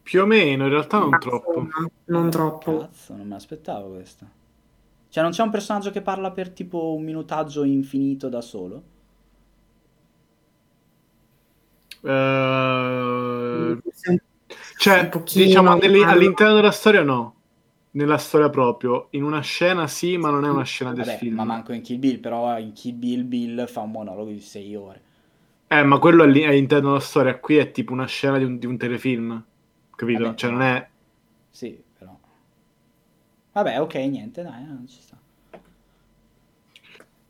Più 0.03 0.23
o 0.23 0.27
meno, 0.27 0.65
in 0.65 0.71
realtà 0.71 0.99
non 0.99 1.09
Ma 1.09 1.19
troppo. 1.19 1.59
insomma, 1.59 1.91
non 2.05 2.31
troppo. 2.31 2.79
Cazzo, 2.79 3.17
non 3.17 3.27
me 3.27 3.35
l'aspettavo 3.35 3.95
questa. 3.95 4.25
Cioè, 5.09 5.23
non 5.23 5.33
c'è 5.33 5.43
un 5.43 5.51
personaggio 5.51 5.91
che 5.91 6.01
parla 6.01 6.31
per 6.31 6.51
tipo 6.51 6.95
un 6.95 7.03
minutaggio 7.03 7.65
infinito 7.65 8.29
da 8.29 8.41
solo? 8.41 8.83
Un- 12.03 13.81
cioè, 14.79 15.11
diciamo, 15.33 15.73
all'interno 15.73 16.55
della 16.55 16.71
storia 16.71 17.03
no. 17.03 17.36
Nella 17.97 18.17
storia 18.19 18.49
proprio. 18.49 19.09
In 19.11 19.25
una 19.25 19.41
scena 19.41 19.89
sì, 19.89 20.17
ma 20.17 20.31
non 20.31 20.45
è 20.45 20.49
una 20.49 20.63
scena 20.63 20.93
del 20.93 21.05
Vabbè, 21.05 21.19
film. 21.19 21.35
ma 21.35 21.45
manco 21.45 21.73
in 21.73 21.83
Kill 21.83 21.99
Bill, 21.99 22.21
però 22.21 22.59
in 22.59 22.73
Kill 22.73 22.97
Bill 22.97 23.27
Bill 23.27 23.67
fa 23.67 23.81
un 23.81 23.91
monologo 23.91 24.31
di 24.31 24.41
6 24.41 24.77
ore. 24.77 25.03
Eh, 25.69 25.83
ma 25.83 25.99
quello 25.99 26.25
è, 26.25 26.27
lì- 26.27 26.41
è 26.43 26.49
all'interno 26.49 26.89
della 26.89 27.01
storia. 27.01 27.39
Qui 27.39 27.57
è 27.57 27.71
tipo 27.71 27.93
una 27.93 28.07
scena 28.07 28.39
di 28.39 28.45
un, 28.45 28.59
di 28.59 28.67
un 28.67 28.77
telefilm. 28.77 29.45
Capito? 29.95 30.23
Vabbè, 30.23 30.37
cioè, 30.37 30.51
non 30.51 30.63
è... 30.63 30.89
Sì, 31.51 31.83
però. 31.99 32.19
Vabbè, 33.53 33.81
ok, 33.81 33.95
niente, 33.95 34.43
dai, 34.43 34.65
non 34.65 34.87
ci 34.87 35.01
sta. 35.01 35.19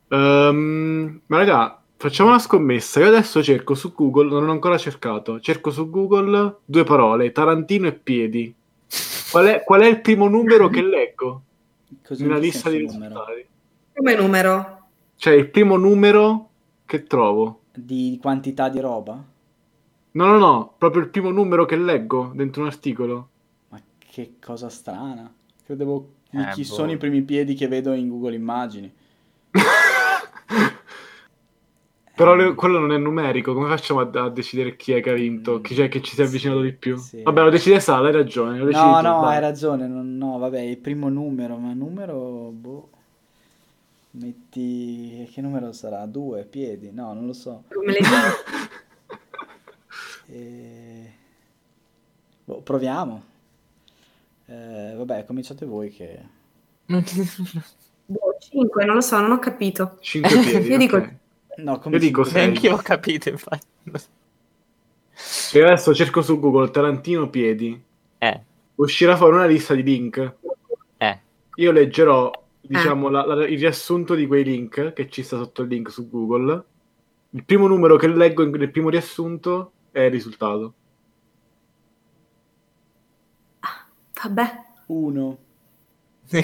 Ehm, 0.08 1.20
ma 1.26 1.36
raga, 1.38 1.82
facciamo 1.96 2.30
una 2.30 2.38
scommessa. 2.38 3.00
Io 3.00 3.08
adesso 3.08 3.42
cerco 3.42 3.74
su 3.74 3.92
Google, 3.94 4.28
non 4.28 4.48
ho 4.48 4.52
ancora 4.52 4.78
cercato. 4.78 5.40
Cerco 5.40 5.70
su 5.70 5.90
Google 5.90 6.58
due 6.64 6.84
parole, 6.84 7.32
Tarantino 7.32 7.86
e 7.86 7.92
piedi. 7.92 8.54
Qual 9.36 9.48
è, 9.48 9.64
qual 9.64 9.82
è 9.82 9.86
il 9.86 10.00
primo 10.00 10.28
numero 10.28 10.68
che 10.68 10.80
leggo? 10.82 11.42
Così 12.02 12.26
che 12.26 12.38
lista 12.38 12.70
di 12.70 12.86
numero? 12.86 13.24
risultati. 13.26 13.46
Come 13.92 14.14
numero? 14.14 14.86
Cioè, 15.16 15.34
il 15.34 15.50
primo 15.50 15.76
numero 15.76 16.48
che 16.86 17.02
trovo. 17.02 17.60
Di 17.74 18.18
quantità 18.18 18.70
di 18.70 18.80
roba? 18.80 19.22
No, 20.12 20.24
no, 20.26 20.38
no, 20.38 20.74
proprio 20.78 21.02
il 21.02 21.08
primo 21.10 21.28
numero 21.28 21.66
che 21.66 21.76
leggo 21.76 22.32
dentro 22.34 22.62
un 22.62 22.68
articolo. 22.68 23.28
Ma 23.68 23.78
che 23.98 24.36
cosa 24.42 24.70
strana. 24.70 25.30
Credevo 25.66 26.12
Eh, 26.30 26.52
chi 26.54 26.62
boh. 26.62 26.66
sono 26.68 26.92
i 26.92 26.96
primi 26.96 27.20
piedi 27.20 27.52
che 27.54 27.68
vedo 27.68 27.92
in 27.92 28.08
Google 28.08 28.34
Immagini. 28.34 28.90
Però 32.16 32.34
le- 32.34 32.54
quello 32.54 32.78
non 32.80 32.92
è 32.92 32.98
numerico, 32.98 33.52
come 33.54 33.68
facciamo 33.68 34.00
a, 34.00 34.10
a 34.24 34.30
decidere 34.30 34.74
chi 34.76 34.92
è 34.92 35.00
che 35.02 35.10
ha 35.10 35.14
vinto? 35.14 35.60
Mm, 35.60 35.62
Chi 35.62 35.74
c'è 35.74 35.88
che 35.88 36.00
ci 36.02 36.14
si 36.14 36.20
è 36.22 36.24
avvicinato 36.24 36.60
sì, 36.60 36.64
di 36.64 36.72
più? 36.72 36.96
sì. 36.96 37.22
Vabbè, 37.22 37.42
lo 37.42 37.50
decide 37.50 37.78
Sala, 37.80 38.06
hai 38.08 38.12
ragione. 38.14 38.58
No, 38.70 39.00
tu, 39.00 39.00
no, 39.02 39.20
vai. 39.20 39.34
hai 39.34 39.40
ragione. 39.40 39.86
non- 39.86 40.16
no, 40.16 40.38
vabbè, 40.38 40.60
il 40.60 40.78
primo 40.78 41.08
numero, 41.08 41.56
ma 41.58 41.72
numero, 41.74 42.50
boh. 42.52 42.90
Metti... 44.12 45.28
Che 45.30 45.40
numero 45.42 45.72
sarà? 45.72 46.06
Due, 46.06 46.44
piedi? 46.44 46.90
No, 46.92 47.12
non 47.12 47.26
lo 47.26 47.32
so. 47.34 47.64
Come 47.72 47.92
le 47.92 47.98
dico? 47.98 48.10
E... 50.28 51.12
Boh, 52.44 52.60
proviamo. 52.62 53.22
Eh, 54.46 54.94
vabbè, 54.96 55.24
cominciate 55.24 55.66
voi 55.66 55.90
che... 55.90 56.20
Boh, 56.86 58.36
5, 58.38 58.84
non 58.84 58.94
lo 58.96 59.00
so, 59.00 59.18
non 59.20 59.32
ho 59.32 59.38
capito. 59.38 59.96
Cinque 60.00 60.38
piedi. 60.40 60.68
Io 60.70 60.78
dico- 60.78 61.08
No, 61.58 61.72
Io 61.72 61.78
come 61.78 61.98
dico 61.98 62.24
si-. 62.24 62.34
Neanche 62.34 62.66
io 62.66 62.74
ho 62.74 62.78
capito, 62.82 63.28
infatti. 63.28 63.66
E 65.52 65.62
adesso 65.62 65.94
cerco 65.94 66.20
su 66.22 66.38
Google 66.38 66.70
Tarantino 66.70 67.28
piedi. 67.30 67.82
Eh, 68.18 68.40
Uscirà 68.76 69.16
fuori 69.16 69.36
una 69.36 69.46
lista 69.46 69.74
di 69.74 69.82
link. 69.82 70.34
eh. 70.98 71.20
Io 71.56 71.72
leggerò, 71.72 72.30
diciamo, 72.60 73.08
la- 73.08 73.24
la- 73.24 73.46
il 73.46 73.58
riassunto 73.58 74.14
di 74.14 74.26
quei 74.26 74.44
link 74.44 74.92
che 74.92 75.08
ci 75.08 75.22
sta 75.22 75.38
sotto 75.38 75.62
il 75.62 75.68
link 75.68 75.90
su 75.90 76.10
Google. 76.10 76.64
Il 77.30 77.44
primo 77.44 77.66
numero 77.66 77.96
che 77.96 78.06
leggo 78.08 78.42
in- 78.42 78.50
nel 78.50 78.70
primo 78.70 78.90
riassunto 78.90 79.72
è 79.92 80.00
il 80.00 80.10
risultato. 80.10 80.74
Vabbè, 84.22 84.64
Uno. 84.86 85.38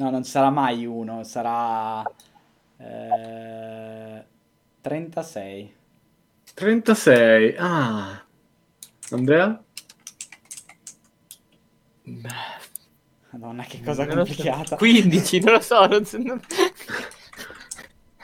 No, 0.00 0.08
non 0.08 0.24
sarà 0.24 0.48
mai 0.48 0.86
uno, 0.86 1.24
sarà... 1.24 2.02
eh, 2.80 4.24
36. 4.80 5.74
36. 6.54 7.54
Ah. 7.58 8.24
Andrea? 9.10 9.62
Madonna, 13.30 13.62
che 13.64 13.80
cosa 13.82 14.04
Non 14.06 14.16
lo 14.16 14.24
so. 14.24 14.34
complicata. 14.34 14.76
15, 14.76 15.40
non 15.40 15.52
lo 15.54 15.60
so. 15.60 15.86
Non 15.86 16.04
so 16.04 16.18
non- 16.18 16.40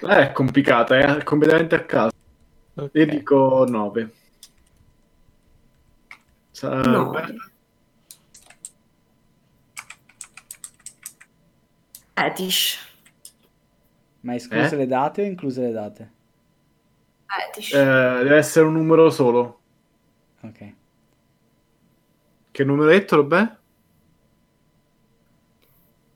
Eh, 0.02 0.28
è 0.28 0.32
complicata, 0.32 0.96
è 0.98 1.22
completamente 1.22 1.74
a 1.74 1.84
caso. 1.84 2.12
Ok. 2.74 2.90
Io 2.94 3.06
dico 3.06 3.64
9. 3.68 4.12
no. 6.62 7.12
Fetish. 12.16 12.78
Ma 14.26 14.34
escluse 14.34 14.74
Eh? 14.74 14.78
le 14.78 14.86
date 14.88 15.22
o 15.22 15.24
incluse 15.24 15.60
le 15.62 15.70
date? 15.70 16.10
Fetish. 17.26 17.72
Eh, 17.74 17.78
deve 18.24 18.36
essere 18.36 18.66
un 18.66 18.72
numero 18.72 19.08
solo. 19.08 19.60
Ok. 20.42 20.74
Che 22.50 22.64
numero 22.64 22.90
hai 22.90 22.98
detto, 22.98 23.16
Robè? 23.16 23.56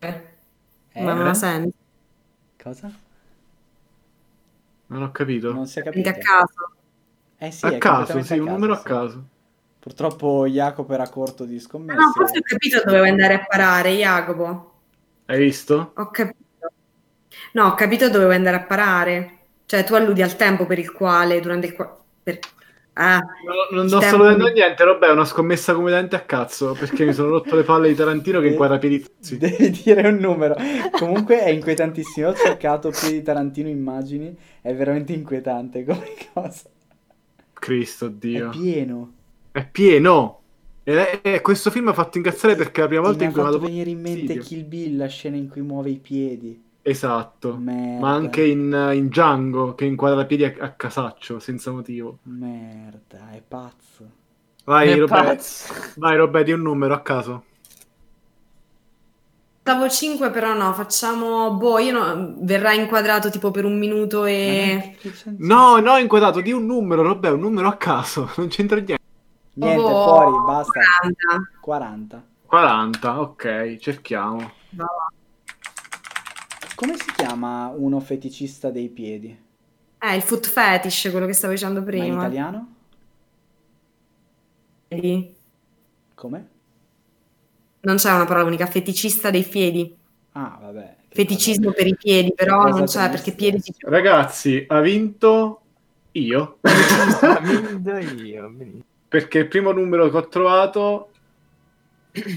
Eh, 0.01 0.29
Eh, 0.93 1.03
Ma 1.05 1.13
non 1.15 1.29
ha 1.29 1.35
senso. 1.35 1.73
Cosa? 2.61 2.91
Non 4.87 5.03
ho 5.03 5.13
capito. 5.13 5.53
Non 5.53 5.67
si 5.69 5.79
è 5.79 5.83
Quindi 5.83 6.03
capito. 6.03 6.27
a 6.33 6.37
caso. 6.37 6.75
Eh 7.39 7.51
sì, 7.53 7.67
a 7.67 7.71
è 7.71 7.79
caso, 7.79 8.23
sì, 8.25 8.39
un 8.39 8.49
numero 8.49 8.73
a 8.73 8.79
sì. 8.79 8.83
caso. 8.83 9.25
Purtroppo 9.79 10.47
Jacopo 10.49 10.93
era 10.93 11.09
corto 11.09 11.45
di 11.45 11.61
scommesse. 11.61 11.99
No, 11.99 12.11
forse 12.11 12.39
ho 12.39 12.43
capito 12.43 12.83
dove 12.85 12.97
vuoi 12.99 13.09
andare 13.11 13.35
a 13.35 13.45
parare, 13.47 13.93
Jacopo. 13.95 14.73
Hai 15.27 15.39
visto? 15.39 15.93
Ho 15.95 16.11
capito. 16.11 16.49
No, 17.53 17.67
ho 17.67 17.75
capito 17.75 18.09
dove 18.11 18.25
vuoi 18.25 18.37
andare 18.37 18.57
a 18.57 18.63
parare. 18.63 19.39
Cioè, 19.67 19.85
tu 19.85 19.95
alludi 19.95 20.23
al 20.23 20.37
tempo 20.37 20.67
per 20.67 20.79
il 20.79 20.91
quale, 20.93 21.41
durante 21.41 21.67
il 21.69 21.75
quale... 21.75 21.99
Ah, 22.95 23.19
No, 23.21 23.77
non, 23.79 23.89
sto 23.89 23.99
tempo 23.99 24.19
vedendo 24.19 24.49
di- 24.49 24.53
niente, 24.53 24.85
Robè, 24.85 25.07
è 25.07 25.11
una 25.13 25.25
scommessa 25.25 25.73
completamente 25.75 26.17
a 26.17 26.21
cazzo, 26.21 26.75
perché 26.75 27.05
mi 27.05 27.13
sono 27.15 27.31
rotto 27.31 27.55
le 27.57 27.63
palle 27.63 27.89
di 27.89 27.95
Tarantino 27.95 28.41
che 28.41 28.49
inquadra 28.49 28.79
piedi 28.79 29.03
zozzi. 29.03 29.39
Devi 29.39 29.71
dire 29.71 30.07
un 30.09 30.17
numero. 30.17 30.57
Comunque 30.91 31.41
è 31.43 31.49
inquietantissimo. 31.51 32.29
Ho 32.29 32.35
cercato 32.35 32.91
piedi 32.91 33.23
Tarantino 33.23 33.69
immagini. 33.69 34.37
È 34.61 34.75
veramente 34.75 35.13
inquietante 35.13 35.85
come 35.85 36.15
cosa. 36.35 36.69
Cristo 37.53 38.09
È 38.31 38.43
Dio. 38.43 38.49
pieno. 38.49 39.13
È 39.53 39.65
pieno. 39.67 40.43
E, 40.83 41.21
e 41.23 41.41
questo 41.41 41.71
film 41.71 41.89
ha 41.89 41.93
fatto 41.93 42.19
incazzare 42.19 42.57
perché 42.57 42.81
è 42.81 42.83
la 42.83 42.89
prima 42.89 43.03
volta 43.03 43.19
mi 43.19 43.25
in 43.25 43.31
ha 43.31 43.33
cui 43.33 43.43
fatto 43.43 43.59
vado 43.59 43.59
venire 43.59 43.91
in 43.91 44.01
mente. 44.01 44.39
Kill 44.39 44.67
Bill, 44.67 44.97
la 44.97 45.07
scena 45.07 45.37
in 45.37 45.49
cui 45.49 45.61
muove 45.63 45.91
i 45.91 45.99
piedi. 45.99 46.63
Esatto. 46.83 47.57
Merda. 47.57 47.99
Ma 47.99 48.13
anche 48.15 48.45
in, 48.45 48.73
in 48.95 49.09
Django 49.09 49.75
che 49.75 49.85
inquadra 49.85 50.25
piedi 50.27 50.45
a, 50.45 50.55
a 50.59 50.73
casaccio, 50.75 51.39
senza 51.39 51.71
motivo. 51.71 52.21
Merda, 52.23 53.31
è 53.33 53.43
pazzo. 53.47 54.11
Vai, 54.65 54.97
È 54.97 54.99
Robè. 54.99 55.07
pazzo. 55.07 55.75
Vai, 55.95 56.17
Robè, 56.17 56.43
di 56.45 56.53
un 56.53 56.63
numero 56.63 56.95
a 56.95 57.01
caso. 57.03 57.45
stavo 59.63 59.89
5, 59.89 60.31
però 60.31 60.55
no, 60.55 60.73
facciamo... 60.73 61.55
Boh, 61.55 61.79
io 61.79 61.93
no, 61.93 62.35
verrà 62.41 62.73
inquadrato 62.73 63.31
tipo 63.31 63.51
per 63.51 63.65
un 63.65 63.79
minuto 63.79 64.25
e... 64.25 64.97
No, 65.39 65.79
no, 65.79 65.97
inquadrato 65.97 66.41
di 66.41 66.53
un 66.53 66.67
numero, 66.67 67.03
Robè, 67.03 67.31
un 67.31 67.41
numero 67.41 67.69
a 67.69 67.77
caso. 67.77 68.31
Non 68.37 68.49
c'entra 68.49 68.77
niente. 68.77 68.99
Niente, 69.55 69.93
Oh, 69.93 70.03
fuori, 70.03 70.41
basta. 70.45 70.81
40. 70.81 71.51
40. 71.61 72.25
40, 72.47 73.21
ok, 73.21 73.77
cerchiamo. 73.79 74.53
Va. 74.71 74.87
Come 76.81 76.97
si 76.97 77.13
chiama 77.15 77.69
uno 77.77 78.01
feticista 78.01 78.71
dei 78.71 78.89
piedi? 78.89 79.39
Eh, 79.99 80.17
il 80.17 80.23
foot 80.23 80.47
fetish, 80.49 81.11
quello 81.11 81.27
che 81.27 81.35
stavo 81.35 81.53
dicendo 81.53 81.75
Ma 81.75 81.81
in 81.81 81.85
prima. 81.85 82.15
italiano? 82.21 82.75
Piedi. 84.89 85.35
Come? 86.15 86.49
Non 87.81 87.97
c'è 87.97 88.11
una 88.15 88.25
parola 88.25 88.47
unica, 88.47 88.65
feticista 88.65 89.29
dei 89.29 89.43
piedi. 89.43 89.95
Ah, 90.33 90.59
vabbè, 90.59 90.97
Feticismo 91.11 91.73
per 91.73 91.87
i 91.87 91.95
piedi, 91.97 92.33
però 92.33 92.69
non 92.69 92.87
c'è 92.87 93.11
perché 93.11 93.35
piedi 93.35 93.61
si 93.61 93.75
Ragazzi, 93.81 94.65
ha 94.67 94.81
vinto 94.81 95.61
io. 96.13 96.61
Ho 96.63 97.41
vinto 97.43 97.97
io. 97.99 98.55
perché 99.07 99.41
il 99.41 99.49
primo 99.49 99.73
numero 99.73 100.09
che 100.09 100.17
ho 100.17 100.29
trovato 100.29 101.11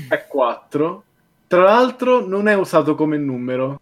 è 0.09 0.27
4. 0.27 1.03
Tra 1.47 1.63
l'altro 1.63 2.27
non 2.27 2.49
è 2.49 2.55
usato 2.55 2.93
come 2.95 3.15
numero, 3.15 3.79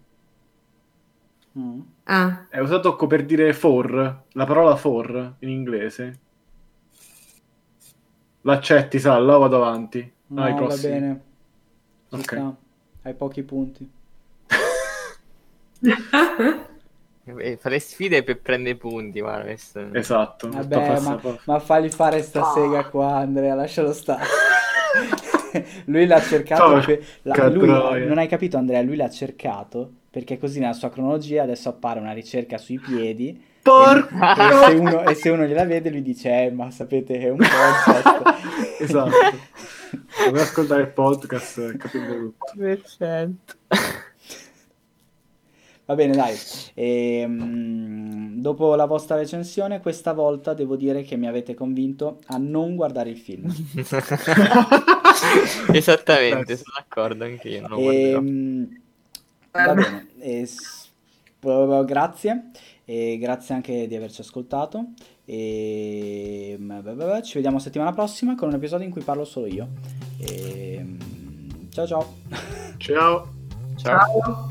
Mm. 1.58 1.80
Ah, 2.06 2.48
è 2.50 2.60
usato 2.60 2.96
per 3.08 3.26
dire 3.26 3.54
for, 3.54 4.24
la 4.32 4.46
parola 4.46 4.76
for 4.78 5.36
in 5.40 5.50
inglese. 5.50 6.20
L'accetti, 8.42 9.00
Salla, 9.00 9.36
o 9.36 9.40
vado 9.40 9.58
avanti? 9.58 10.12
No, 10.28 10.44
Ah, 10.44 10.54
va 10.54 10.76
bene. 10.78 11.22
Ci 12.10 12.16
Ok. 12.16 12.22
sta. 12.24 12.56
Hai 13.04 13.14
pochi 13.14 13.44
punti. 13.44 13.90
Eh, 17.24 17.56
Fare 17.62 17.80
sfide 17.80 18.24
per 18.24 18.42
prendere 18.42 18.76
punti, 18.76 19.22
guarda, 19.22 19.44
questo... 19.44 19.94
Esatto. 19.94 20.50
Vabbè, 20.50 21.00
ma, 21.02 21.20
ma 21.46 21.60
fagli 21.60 21.90
fare 21.90 22.24
sta 22.24 22.52
sega 22.52 22.90
qua, 22.90 23.18
Andrea, 23.18 23.54
lascialo 23.54 23.94
stare. 23.94 24.24
lui 25.86 26.08
l'ha 26.08 26.20
cercato. 26.20 26.80
Per- 26.84 27.06
la- 27.22 27.48
lui- 27.48 27.68
non 28.08 28.18
hai 28.18 28.28
capito, 28.28 28.58
Andrea? 28.58 28.82
Lui 28.82 28.96
l'ha 28.96 29.10
cercato 29.10 29.92
perché 30.12 30.38
così 30.38 30.60
nella 30.60 30.74
sua 30.74 30.89
cronologia 30.89 31.43
adesso 31.43 31.69
appare 31.69 32.02
una 32.02 32.12
ricerca 32.12 32.58
sui 32.58 32.78
piedi. 32.78 33.30
E, 33.30 33.39
Porca! 33.62 34.67
e 34.67 34.69
se 34.69 34.74
uno, 34.78 35.04
e 35.06 35.15
se 35.15 35.30
uno 35.30 35.45
gliela 35.45 35.63
vede, 35.63 35.89
lui 35.89 36.02
dice: 36.02 36.43
eh, 36.43 36.52
Ma 36.52 36.69
sapete 36.69 37.17
che 37.17 37.28
è 37.28 37.30
un 37.30 37.38
podcast. 37.86 38.82
Esatto. 38.82 39.10
Dovrei 40.26 40.43
ascoltare 40.43 40.82
il 40.82 40.89
podcast 40.89 41.58
e 41.60 41.78
capire 41.78 42.08
tutto. 42.08 42.54
Perfetto. 42.58 43.54
Va 45.86 45.95
bene, 45.95 46.13
dai. 46.13 46.36
Ehm, 46.74 48.39
dopo 48.39 48.76
la 48.76 48.86
vostra 48.86 49.15
recensione, 49.15 49.80
questa 49.80 50.12
volta 50.13 50.54
devo 50.54 50.76
dire 50.76 51.04
che 51.04 51.15
mi 51.15 51.28
avete 51.28 51.54
convinto 51.54 52.19
a 52.28 52.38
non 52.38 52.76
guardare 52.76 53.10
il 53.10 53.17
film. 53.17 53.45
Esattamente, 55.71 56.58
sono 56.58 56.74
d'accordo 56.78 57.24
anche 57.24 57.50
io. 57.50 57.62
Non 57.62 57.69
lo 57.71 57.78
guarderò. 57.78 58.19
Ehm, 58.19 58.82
va 59.52 59.74
bene, 59.74 60.08
e 60.20 60.46
grazie. 61.86 62.52
E 62.86 63.18
grazie 63.20 63.56
anche 63.56 63.88
di 63.88 63.96
averci 63.96 64.22
ascoltato. 64.22 64.94
E 65.26 66.56
beh, 66.60 67.24
ci 67.24 67.36
vediamo 67.36 67.60
settimana 67.60 67.94
prossima 67.94 68.36
con 68.36 68.50
un 68.50 68.56
episodio 68.56 68.86
in 68.86 68.92
cui 68.92 69.02
parlo 69.02 69.24
solo 69.24 69.46
io. 69.48 69.68
Ehm, 70.20 71.70
ciao 71.70 71.88
ciao. 71.88 72.14
Ciao. 72.78 73.34
Ciao. 73.78 74.22
ciao. 74.22 74.51